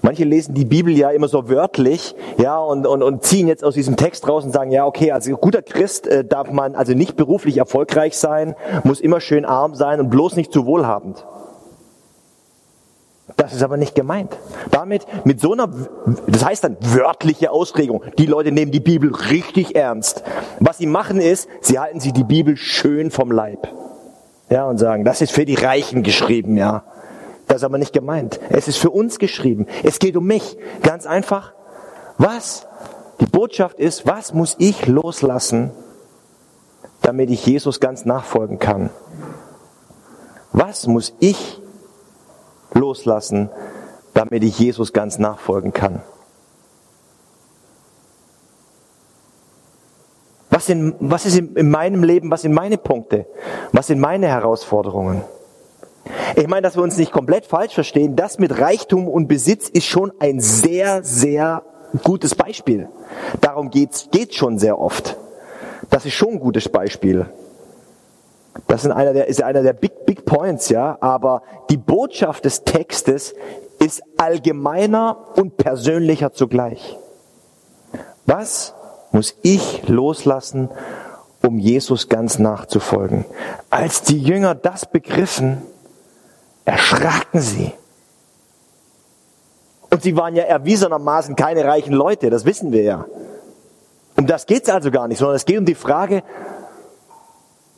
Manche 0.05 0.23
lesen 0.23 0.53
die 0.53 0.65
Bibel 0.65 0.95
ja 0.95 1.09
immer 1.09 1.27
so 1.27 1.49
wörtlich, 1.49 2.15
ja, 2.37 2.59
und, 2.59 2.85
und, 2.85 3.01
und 3.01 3.23
ziehen 3.23 3.47
jetzt 3.47 3.63
aus 3.63 3.73
diesem 3.73 3.95
Text 3.95 4.27
raus 4.29 4.45
und 4.45 4.51
sagen, 4.51 4.69
ja, 4.69 4.85
okay, 4.85 5.11
als 5.11 5.27
guter 5.41 5.63
Christ 5.63 6.05
äh, 6.05 6.23
darf 6.23 6.51
man 6.51 6.75
also 6.75 6.93
nicht 6.93 7.15
beruflich 7.15 7.57
erfolgreich 7.57 8.15
sein, 8.15 8.55
muss 8.83 9.01
immer 9.01 9.19
schön 9.19 9.45
arm 9.45 9.73
sein 9.73 9.99
und 9.99 10.11
bloß 10.11 10.35
nicht 10.35 10.53
zu 10.53 10.67
wohlhabend. 10.67 11.25
Das 13.35 13.51
ist 13.51 13.63
aber 13.63 13.77
nicht 13.77 13.95
gemeint. 13.95 14.37
Damit, 14.69 15.07
mit 15.25 15.41
so 15.41 15.53
einer, 15.53 15.69
das 16.27 16.45
heißt 16.45 16.63
dann 16.63 16.77
wörtliche 16.81 17.49
Auslegung. 17.49 18.03
Die 18.19 18.27
Leute 18.27 18.51
nehmen 18.51 18.71
die 18.71 18.79
Bibel 18.79 19.11
richtig 19.11 19.75
ernst. 19.75 20.23
Was 20.59 20.77
sie 20.77 20.85
machen 20.85 21.19
ist, 21.19 21.49
sie 21.61 21.79
halten 21.79 21.99
sich 21.99 22.13
die 22.13 22.23
Bibel 22.23 22.57
schön 22.57 23.09
vom 23.09 23.31
Leib. 23.31 23.67
Ja, 24.51 24.67
und 24.67 24.77
sagen, 24.77 25.03
das 25.03 25.21
ist 25.21 25.31
für 25.31 25.45
die 25.45 25.55
Reichen 25.55 26.03
geschrieben, 26.03 26.57
ja. 26.57 26.83
Das 27.55 27.61
ist 27.61 27.67
aber 27.67 27.77
nicht 27.77 27.93
gemeint. 27.93 28.37
Es 28.49 28.67
ist 28.67 28.75
für 28.75 28.89
uns 28.89 29.17
geschrieben. 29.17 29.65
Es 29.81 29.99
geht 29.99 30.17
um 30.17 30.25
mich. 30.25 30.57
Ganz 30.83 31.05
einfach. 31.05 31.53
Was? 32.17 32.67
Die 33.21 33.27
Botschaft 33.27 33.79
ist, 33.79 34.05
was 34.05 34.33
muss 34.33 34.57
ich 34.59 34.87
loslassen, 34.87 35.71
damit 37.01 37.29
ich 37.29 37.45
Jesus 37.45 37.79
ganz 37.79 38.03
nachfolgen 38.03 38.59
kann? 38.59 38.89
Was 40.51 40.85
muss 40.85 41.15
ich 41.21 41.61
loslassen, 42.73 43.49
damit 44.13 44.43
ich 44.43 44.59
Jesus 44.59 44.91
ganz 44.91 45.17
nachfolgen 45.17 45.71
kann? 45.71 46.01
Was, 50.49 50.67
in, 50.67 50.93
was 50.99 51.25
ist 51.25 51.37
in, 51.37 51.55
in 51.55 51.71
meinem 51.71 52.03
Leben, 52.03 52.29
was 52.31 52.41
sind 52.41 52.51
meine 52.53 52.77
Punkte? 52.77 53.27
Was 53.71 53.87
sind 53.87 54.01
meine 54.01 54.27
Herausforderungen? 54.27 55.21
Ich 56.35 56.47
meine, 56.47 56.61
dass 56.61 56.75
wir 56.75 56.83
uns 56.83 56.97
nicht 56.97 57.11
komplett 57.11 57.45
falsch 57.45 57.73
verstehen. 57.73 58.15
Das 58.15 58.39
mit 58.39 58.59
Reichtum 58.59 59.07
und 59.07 59.27
Besitz 59.27 59.69
ist 59.69 59.85
schon 59.85 60.11
ein 60.19 60.39
sehr, 60.39 61.03
sehr 61.03 61.63
gutes 62.03 62.35
Beispiel. 62.35 62.89
Darum 63.41 63.69
geht's, 63.69 64.09
geht 64.11 64.35
schon 64.35 64.59
sehr 64.59 64.79
oft. 64.79 65.17
Das 65.89 66.05
ist 66.05 66.13
schon 66.13 66.33
ein 66.33 66.39
gutes 66.39 66.69
Beispiel. 66.69 67.27
Das 68.67 68.85
ist 68.85 68.91
einer 68.91 69.13
der, 69.13 69.27
ist 69.27 69.43
einer 69.43 69.63
der 69.63 69.73
Big, 69.73 70.05
Big 70.05 70.25
Points, 70.25 70.69
ja. 70.69 70.97
Aber 71.01 71.43
die 71.69 71.77
Botschaft 71.77 72.45
des 72.45 72.63
Textes 72.63 73.33
ist 73.79 74.01
allgemeiner 74.17 75.17
und 75.35 75.57
persönlicher 75.57 76.33
zugleich. 76.33 76.97
Was 78.25 78.73
muss 79.11 79.35
ich 79.43 79.87
loslassen, 79.87 80.69
um 81.41 81.59
Jesus 81.59 82.09
ganz 82.09 82.39
nachzufolgen? 82.39 83.25
Als 83.69 84.01
die 84.01 84.19
Jünger 84.19 84.55
das 84.55 84.89
begriffen, 84.89 85.61
erschraken 86.65 87.39
sie. 87.39 87.71
Und 89.89 90.01
sie 90.03 90.17
waren 90.17 90.35
ja 90.35 90.43
erwiesenermaßen 90.43 91.35
keine 91.35 91.63
reichen 91.63 91.93
Leute, 91.93 92.29
das 92.29 92.43
wissen 92.45 92.71
wir 92.71 92.83
ja. 92.83 93.05
Um 94.17 94.27
das 94.27 94.45
geht 94.45 94.63
es 94.63 94.69
also 94.69 94.91
gar 94.91 95.07
nicht, 95.07 95.19
sondern 95.19 95.35
es 95.35 95.45
geht 95.45 95.57
um 95.57 95.65
die 95.65 95.75
Frage, 95.75 96.23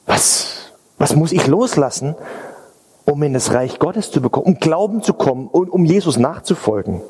was, 0.05 0.71
Was 0.97 1.15
muss 1.15 1.31
ich 1.31 1.45
loslassen, 1.47 2.15
um 3.05 3.21
in 3.23 3.33
das 3.33 3.53
Reich 3.53 3.79
Gottes 3.79 4.11
zu 4.11 4.21
bekommen, 4.21 4.47
um 4.47 4.59
Glauben 4.59 5.03
zu 5.03 5.13
kommen 5.13 5.47
und 5.47 5.69
um 5.69 5.85
Jesus 5.85 6.17
nachzufolgen? 6.17 7.01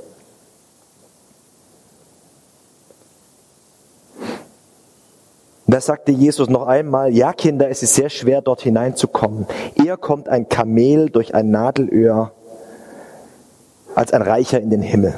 Da 5.78 5.82
sagte 5.82 6.12
Jesus 6.12 6.50
noch 6.50 6.66
einmal, 6.66 7.13
ja 7.13 7.34
Kinder, 7.34 7.70
es 7.70 7.84
ist 7.84 7.94
sehr 7.94 8.10
schwer 8.10 8.42
dort 8.42 8.62
hineinzukommen. 8.62 9.46
Eher 9.76 9.96
kommt 9.96 10.28
ein 10.28 10.50
Kamel 10.50 11.12
durch 11.12 11.36
ein 11.36 11.52
Nadelöhr 11.52 12.32
als 13.94 14.12
ein 14.12 14.24
Reicher 14.24 14.60
in 14.60 14.72
den 14.72 14.82
Himmel. 14.82 15.13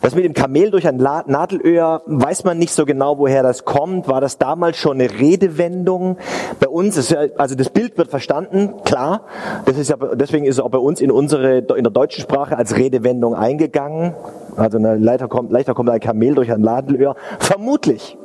Das 0.00 0.16
mit 0.16 0.24
dem 0.24 0.34
Kamel 0.34 0.72
durch 0.72 0.88
ein 0.88 0.96
Nadelöhr 0.96 2.02
weiß 2.06 2.42
man 2.42 2.58
nicht 2.58 2.72
so 2.72 2.84
genau, 2.84 3.18
woher 3.18 3.44
das 3.44 3.64
kommt. 3.64 4.08
War 4.08 4.20
das 4.20 4.38
damals 4.38 4.76
schon 4.76 5.00
eine 5.00 5.08
Redewendung? 5.12 6.16
Bei 6.58 6.66
uns 6.66 6.96
ist 6.96 7.14
also 7.14 7.54
das 7.54 7.70
Bild 7.70 7.96
wird 7.96 8.10
verstanden, 8.10 8.72
klar. 8.84 9.20
Das 9.66 9.78
ist 9.78 9.88
ja, 9.88 9.96
deswegen 10.14 10.46
ist 10.46 10.56
es 10.56 10.60
auch 10.60 10.70
bei 10.70 10.78
uns 10.78 11.00
in 11.00 11.12
unsere, 11.12 11.58
in 11.58 11.84
der 11.84 11.92
deutschen 11.92 12.22
Sprache 12.22 12.58
als 12.58 12.76
Redewendung 12.76 13.36
eingegangen. 13.36 14.14
Also 14.58 14.78
eine 14.78 14.96
leichter 14.96 15.28
kommt, 15.28 15.52
leichter 15.52 15.74
kommt 15.74 15.88
ein 15.90 16.00
Kamel 16.00 16.34
durch 16.34 16.52
ein 16.52 16.60
Nadelöhr. 16.60 17.14
Vermutlich. 17.38 18.16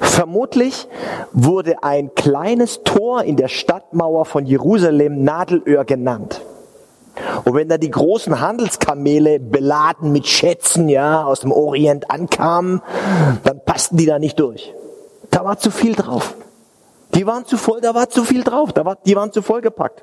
Vermutlich 0.00 0.88
wurde 1.32 1.82
ein 1.82 2.14
kleines 2.14 2.82
Tor 2.84 3.22
in 3.24 3.36
der 3.36 3.48
Stadtmauer 3.48 4.24
von 4.24 4.46
Jerusalem 4.46 5.24
Nadelöhr 5.24 5.84
genannt. 5.84 6.42
Und 7.44 7.54
wenn 7.54 7.68
da 7.68 7.76
die 7.78 7.90
großen 7.90 8.40
Handelskamele 8.40 9.38
beladen 9.40 10.12
mit 10.12 10.26
Schätzen, 10.26 10.88
ja, 10.88 11.24
aus 11.24 11.40
dem 11.40 11.52
Orient 11.52 12.10
ankamen, 12.10 12.80
dann 13.44 13.60
passten 13.64 13.96
die 13.96 14.06
da 14.06 14.18
nicht 14.18 14.40
durch. 14.40 14.72
Da 15.30 15.44
war 15.44 15.58
zu 15.58 15.70
viel 15.70 15.94
drauf. 15.94 16.34
Die 17.14 17.26
waren 17.26 17.44
zu 17.44 17.58
voll, 17.58 17.80
da 17.82 17.94
war 17.94 18.08
zu 18.08 18.24
viel 18.24 18.42
drauf, 18.42 18.72
da 18.72 18.84
war, 18.84 18.96
die 19.04 19.14
waren 19.16 19.32
zu 19.32 19.42
voll 19.42 19.60
gepackt. 19.60 20.02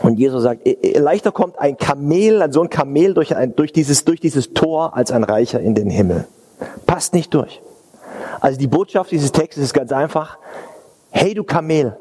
Und 0.00 0.18
Jesus 0.18 0.42
sagt, 0.44 0.66
e, 0.66 0.70
e, 0.70 0.98
leichter 0.98 1.32
kommt 1.32 1.58
ein 1.58 1.76
Kamel, 1.76 2.46
so 2.52 2.62
ein 2.62 2.70
Kamel 2.70 3.14
durch, 3.14 3.34
ein, 3.34 3.56
durch, 3.56 3.72
dieses, 3.72 4.04
durch 4.04 4.20
dieses 4.20 4.52
Tor 4.54 4.96
als 4.96 5.10
ein 5.10 5.24
Reicher 5.24 5.60
in 5.60 5.74
den 5.74 5.90
Himmel. 5.90 6.26
Passt 6.86 7.14
nicht 7.14 7.34
durch. 7.34 7.60
Also 8.40 8.58
die 8.58 8.66
Botschaft 8.66 9.10
dieses 9.10 9.32
Textes 9.32 9.64
ist 9.64 9.74
ganz 9.74 9.92
einfach. 9.92 10.38
Hey 11.10 11.34
du 11.34 11.42
Kamel, 11.42 11.96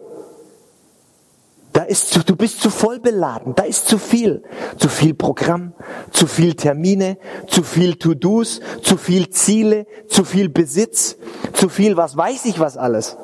da 1.73 1.83
ist 1.83 2.11
zu, 2.11 2.23
du 2.23 2.35
bist 2.35 2.61
zu 2.61 2.69
voll 2.71 2.99
beladen, 2.99 3.53
da 3.55 3.63
ist 3.63 3.87
zu 3.87 3.99
viel. 3.99 4.43
Zu 4.77 4.89
viel 4.89 5.13
Programm, 5.13 5.73
zu 6.11 6.25
viel 6.25 6.55
Termine, 6.55 7.17
zu 7.47 7.61
viel 7.61 7.95
To-Dos, 7.95 8.61
zu 8.81 8.97
viel 8.97 9.29
Ziele, 9.29 9.85
zu 10.07 10.23
viel 10.23 10.49
Besitz, 10.49 11.17
zu 11.53 11.69
viel 11.69 11.95
was 11.95 12.17
weiß 12.17 12.45
ich 12.45 12.59
was 12.59 12.77
alles. 12.77 13.17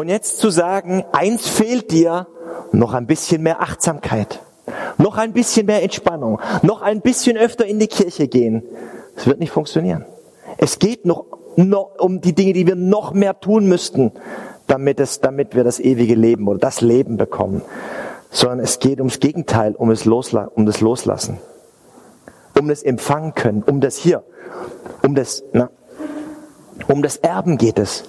Und 0.00 0.08
jetzt 0.08 0.38
zu 0.38 0.48
sagen, 0.48 1.04
eins 1.12 1.46
fehlt 1.46 1.90
dir, 1.90 2.26
noch 2.72 2.94
ein 2.94 3.06
bisschen 3.06 3.42
mehr 3.42 3.60
Achtsamkeit, 3.60 4.40
noch 4.96 5.18
ein 5.18 5.34
bisschen 5.34 5.66
mehr 5.66 5.82
Entspannung, 5.82 6.40
noch 6.62 6.80
ein 6.80 7.02
bisschen 7.02 7.36
öfter 7.36 7.66
in 7.66 7.78
die 7.78 7.86
Kirche 7.86 8.26
gehen, 8.26 8.62
das 9.14 9.26
wird 9.26 9.40
nicht 9.40 9.52
funktionieren. 9.52 10.06
Es 10.56 10.78
geht 10.78 11.04
noch, 11.04 11.26
noch 11.56 11.98
um 11.98 12.22
die 12.22 12.34
Dinge, 12.34 12.54
die 12.54 12.66
wir 12.66 12.76
noch 12.76 13.12
mehr 13.12 13.40
tun 13.40 13.66
müssten, 13.66 14.12
damit, 14.68 15.00
es, 15.00 15.20
damit 15.20 15.54
wir 15.54 15.64
das 15.64 15.78
ewige 15.78 16.14
Leben 16.14 16.48
oder 16.48 16.60
das 16.60 16.80
Leben 16.80 17.18
bekommen, 17.18 17.60
sondern 18.30 18.60
es 18.60 18.78
geht 18.78 19.00
ums 19.00 19.20
Gegenteil, 19.20 19.74
um, 19.74 19.90
es 19.90 20.06
losla 20.06 20.50
um 20.54 20.64
das 20.64 20.80
Loslassen, 20.80 21.40
um 22.58 22.68
das 22.68 22.82
Empfangen 22.82 23.34
können, 23.34 23.62
um 23.64 23.82
das 23.82 23.98
hier, 23.98 24.24
um 25.02 25.14
das, 25.14 25.44
na, 25.52 25.68
um 26.88 27.02
das 27.02 27.18
Erben 27.18 27.58
geht 27.58 27.78
es, 27.78 28.04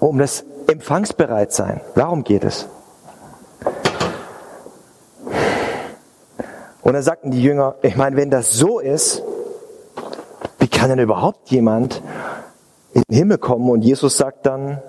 um 0.00 0.18
das 0.18 0.44
Empfangsbereitsein. 0.70 1.80
Darum 1.94 2.24
geht 2.24 2.44
es. 2.44 2.66
Und 6.82 6.94
dann 6.94 7.02
sagten 7.02 7.30
die 7.30 7.42
Jünger, 7.42 7.74
ich 7.82 7.96
meine, 7.96 8.16
wenn 8.16 8.30
das 8.30 8.52
so 8.52 8.80
ist, 8.80 9.22
wie 10.58 10.68
kann 10.68 10.90
denn 10.90 10.98
überhaupt 10.98 11.50
jemand 11.50 12.02
in 12.94 13.02
den 13.08 13.16
Himmel 13.16 13.38
kommen? 13.38 13.68
Und 13.70 13.82
Jesus 13.82 14.16
sagt 14.16 14.46
dann, 14.46 14.80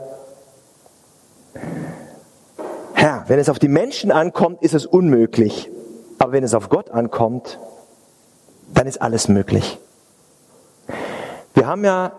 Herr, 2.94 3.26
wenn 3.28 3.39
es 3.39 3.50
auf 3.50 3.60
die 3.60 3.67
Menschen 3.67 4.12
ankommt, 4.12 4.62
ist 4.62 4.74
es 4.74 4.86
unmöglich. 4.86 5.70
Aber 6.20 6.32
wenn 6.32 6.44
es 6.44 6.54
auf 6.54 6.70
Gott 6.70 6.91
ankommt, 6.91 7.60
dann 8.74 8.88
ist 8.88 9.02
alles 9.02 9.28
möglich. 9.28 9.80
Wir 11.54 11.67
haben 11.67 11.84
ja 11.84 12.13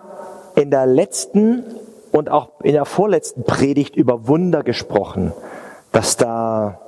in 0.55 0.70
der 0.70 0.87
letzten 0.87 1.64
und 2.12 2.31
auch 2.31 2.51
in 2.62 2.75
der 2.75 2.85
vorletzten 2.85 3.42
Predigt 3.42 3.96
über 3.96 4.29
Wunder 4.29 4.62
gesprochen, 4.62 5.33
dass 5.90 6.16
da 6.16 6.79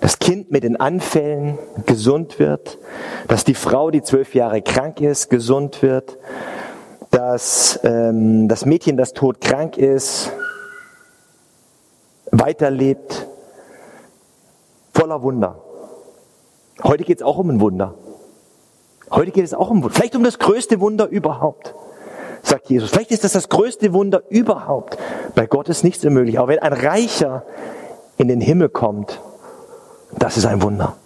das 0.00 0.18
Kind 0.18 0.50
mit 0.50 0.64
den 0.64 0.76
Anfällen 0.76 1.58
gesund 1.86 2.38
wird, 2.38 2.78
dass 3.28 3.44
die 3.44 3.54
Frau, 3.54 3.90
die 3.90 4.02
zwölf 4.02 4.34
Jahre 4.34 4.62
krank 4.62 5.00
ist, 5.00 5.30
gesund 5.30 5.82
wird, 5.82 6.18
dass 7.10 7.78
ähm, 7.84 8.48
das 8.48 8.64
Mädchen, 8.64 8.96
das 8.96 9.12
todkrank 9.12 9.76
ist, 9.76 10.32
weiterlebt, 12.30 13.28
voller 14.94 15.22
Wunder. 15.22 15.60
Heute 16.82 17.04
geht 17.04 17.18
es 17.18 17.22
auch 17.22 17.38
um 17.38 17.50
ein 17.50 17.60
Wunder. 17.60 17.94
Heute 19.10 19.32
geht 19.32 19.44
es 19.44 19.54
auch 19.54 19.70
um 19.70 19.82
Wunder. 19.82 19.94
Vielleicht 19.94 20.16
um 20.16 20.24
das 20.24 20.38
größte 20.38 20.80
Wunder 20.80 21.08
überhaupt, 21.08 21.74
sagt 22.42 22.68
Jesus. 22.70 22.90
Vielleicht 22.90 23.10
ist 23.10 23.24
das 23.24 23.32
das 23.32 23.48
größte 23.48 23.92
Wunder 23.92 24.22
überhaupt. 24.28 24.98
Bei 25.34 25.46
Gott 25.46 25.68
ist 25.68 25.84
nichts 25.84 26.04
unmöglich. 26.04 26.38
Aber 26.38 26.48
wenn 26.48 26.58
ein 26.58 26.72
Reicher 26.72 27.44
in 28.16 28.28
den 28.28 28.40
Himmel 28.40 28.68
kommt, 28.68 29.20
das 30.18 30.36
ist 30.36 30.46
ein 30.46 30.62
Wunder. 30.62 30.96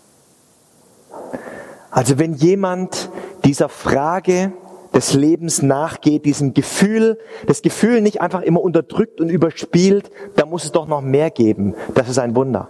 Also 1.91 2.19
wenn 2.19 2.35
jemand 2.35 3.11
dieser 3.45 3.69
Frage 3.69 4.53
des 4.95 5.15
Lebens 5.15 5.63
nachgeht, 5.63 6.25
diesem 6.25 6.55
Gefühl, 6.55 7.19
das 7.47 7.63
Gefühl 7.63 8.01
nicht 8.01 8.21
einfach 8.21 8.43
immer 8.43 8.61
unterdrückt 8.61 9.21
und 9.21 9.29
überspielt, 9.29 10.11
da 10.37 10.47
muss 10.47 10.65
es 10.65 10.73
doch 10.73 10.87
noch 10.87 11.03
mehr 11.03 11.31
geben. 11.31 11.75
Das 11.95 12.09
ist 12.09 12.19
ein 12.19 12.35
Wunder. 12.37 12.69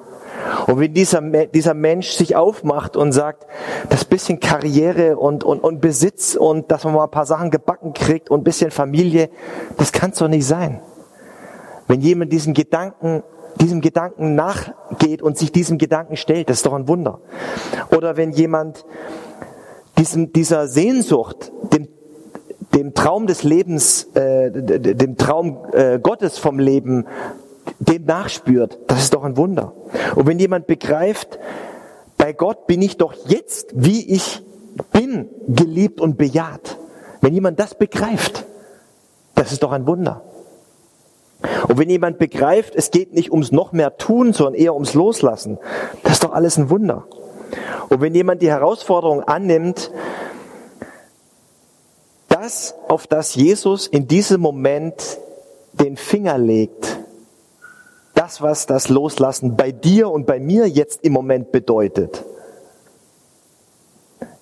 Und 0.66 0.80
wenn 0.80 0.94
dieser, 0.94 1.20
dieser 1.20 1.74
Mensch 1.74 2.11
sich 2.11 2.37
aufmacht 2.37 2.96
und 2.96 3.12
sagt, 3.12 3.46
das 3.88 4.04
bisschen 4.04 4.40
Karriere 4.40 5.16
und, 5.16 5.44
und, 5.44 5.61
und 5.61 5.80
Besitz 5.80 6.35
und 6.35 6.70
dass 6.70 6.85
man 6.85 6.94
mal 6.94 7.04
ein 7.04 7.11
paar 7.11 7.26
Sachen 7.26 7.50
gebacken 7.50 7.92
kriegt 7.92 8.30
und 8.30 8.40
ein 8.40 8.44
bisschen 8.44 8.70
Familie, 8.70 9.30
das 9.76 9.92
kann 9.92 10.11
es 10.11 10.18
doch 10.18 10.28
nicht 10.28 10.46
sein. 10.46 10.80
Wenn 11.88 12.00
jemand 12.00 12.33
diesen 12.33 12.54
Gedanken, 12.54 13.22
diesem 13.61 13.80
Gedanken 13.80 14.35
nachgeht 14.35 15.22
und 15.22 15.38
sich 15.38 15.52
diesem 15.52 15.78
Gedanken 15.78 16.16
stellt, 16.16 16.48
das 16.48 16.59
ist 16.59 16.66
doch 16.66 16.74
ein 16.74 16.88
Wunder. 16.88 17.20
Oder 17.94 18.16
wenn 18.16 18.33
jemand 18.33 18.85
diesem, 19.98 20.33
dieser 20.33 20.66
Sehnsucht, 20.66 21.52
dem 21.72 21.88
dem 22.74 22.92
Traum 22.92 23.26
des 23.26 23.44
Lebens, 23.44 24.09
äh, 24.14 24.50
dem 24.50 25.16
Traum 25.16 25.59
äh, 25.72 25.98
Gottes 26.00 26.38
vom 26.38 26.59
Leben, 26.59 27.07
dem 27.79 28.05
nachspürt, 28.05 28.79
das 28.87 29.03
ist 29.03 29.15
doch 29.15 29.25
ein 29.25 29.37
Wunder. 29.37 29.73
Und 30.15 30.27
wenn 30.27 30.39
jemand 30.39 30.67
begreift, 30.67 31.39
bei 32.17 32.33
Gott 32.33 32.67
bin 32.67 32.81
ich 32.83 32.97
doch 32.97 33.15
jetzt, 33.27 33.71
wie 33.75 34.15
ich 34.15 34.43
bin, 34.93 35.29
geliebt 35.49 36.01
und 36.01 36.17
bejaht. 36.17 36.79
Wenn 37.20 37.35
jemand 37.35 37.59
das 37.59 37.75
begreift, 37.75 38.45
das 39.35 39.53
ist 39.53 39.62
doch 39.62 39.72
ein 39.72 39.87
Wunder. 39.87 40.22
Und 41.68 41.79
wenn 41.79 41.91
jemand 41.91 42.18
begreift, 42.18 42.75
es 42.75 42.91
geht 42.91 43.12
nicht 43.12 43.31
ums 43.31 43.53
noch 43.53 43.72
mehr 43.72 43.97
tun, 43.97 44.33
sondern 44.33 44.55
eher 44.55 44.75
ums 44.75 44.95
Loslassen, 44.95 45.59
das 46.03 46.14
ist 46.14 46.25
doch 46.25 46.33
alles 46.33 46.57
ein 46.57 46.70
Wunder. 46.70 47.05
Und 47.89 48.01
wenn 48.01 48.14
jemand 48.14 48.43
die 48.43 48.51
Herausforderung 48.51 49.22
annimmt, 49.22 49.91
das, 52.29 52.75
auf 52.89 53.07
das 53.07 53.35
Jesus 53.35 53.87
in 53.87 54.09
diesem 54.09 54.41
Moment 54.41 55.18
den 55.72 55.97
Finger 55.97 56.39
legt, 56.39 56.93
das, 58.25 58.41
was 58.41 58.64
das 58.64 58.89
Loslassen 58.89 59.55
bei 59.55 59.70
dir 59.70 60.11
und 60.11 60.25
bei 60.25 60.41
mir 60.41 60.66
jetzt 60.66 61.05
im 61.05 61.12
Moment 61.12 61.53
bedeutet. 61.53 62.25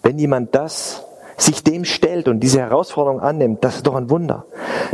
Wenn 0.04 0.20
jemand 0.20 0.54
das 0.54 1.02
sich 1.36 1.64
dem 1.64 1.84
stellt 1.84 2.28
und 2.28 2.38
diese 2.38 2.60
Herausforderung 2.60 3.18
annimmt, 3.18 3.64
das 3.64 3.76
ist 3.76 3.86
doch 3.88 3.96
ein 3.96 4.08
Wunder. 4.08 4.44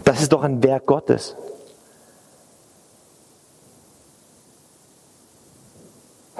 Das 0.04 0.22
ist 0.22 0.32
doch 0.32 0.42
ein 0.42 0.62
Werk 0.62 0.86
Gottes. 0.86 1.36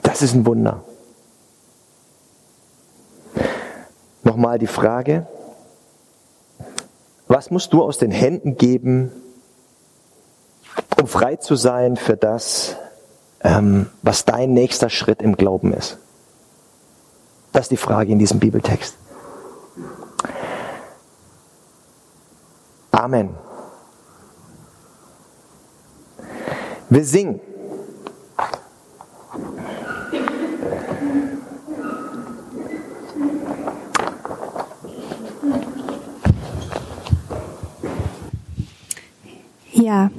Das 0.03 0.23
ist 0.23 0.35
ein 0.35 0.47
Wunder. 0.47 0.85
Nochmal 4.23 4.59
die 4.59 4.67
Frage, 4.67 5.27
was 7.27 7.51
musst 7.51 7.75
du 7.75 7.83
aus 7.83 7.99
den 7.99 8.11
Händen 8.11 8.57
geben, 8.57 9.13
um 11.01 11.07
frei 11.07 11.37
zu 11.37 11.55
sein 11.55 11.97
für 11.97 12.17
das, 12.17 12.77
ähm, 13.43 13.87
was 14.03 14.25
dein 14.25 14.53
nächster 14.53 14.91
Schritt 14.91 15.23
im 15.23 15.37
Glauben 15.37 15.73
ist. 15.73 15.99
Das 17.53 17.63
ist 17.63 17.71
die 17.71 17.77
Frage 17.77 18.13
in 18.13 18.19
diesem 18.19 18.41
Bibeltext. 18.41 18.97
Amen. 22.91 23.31
Wir 26.91 27.05
singen. 27.05 27.41
Ja. 39.73 40.11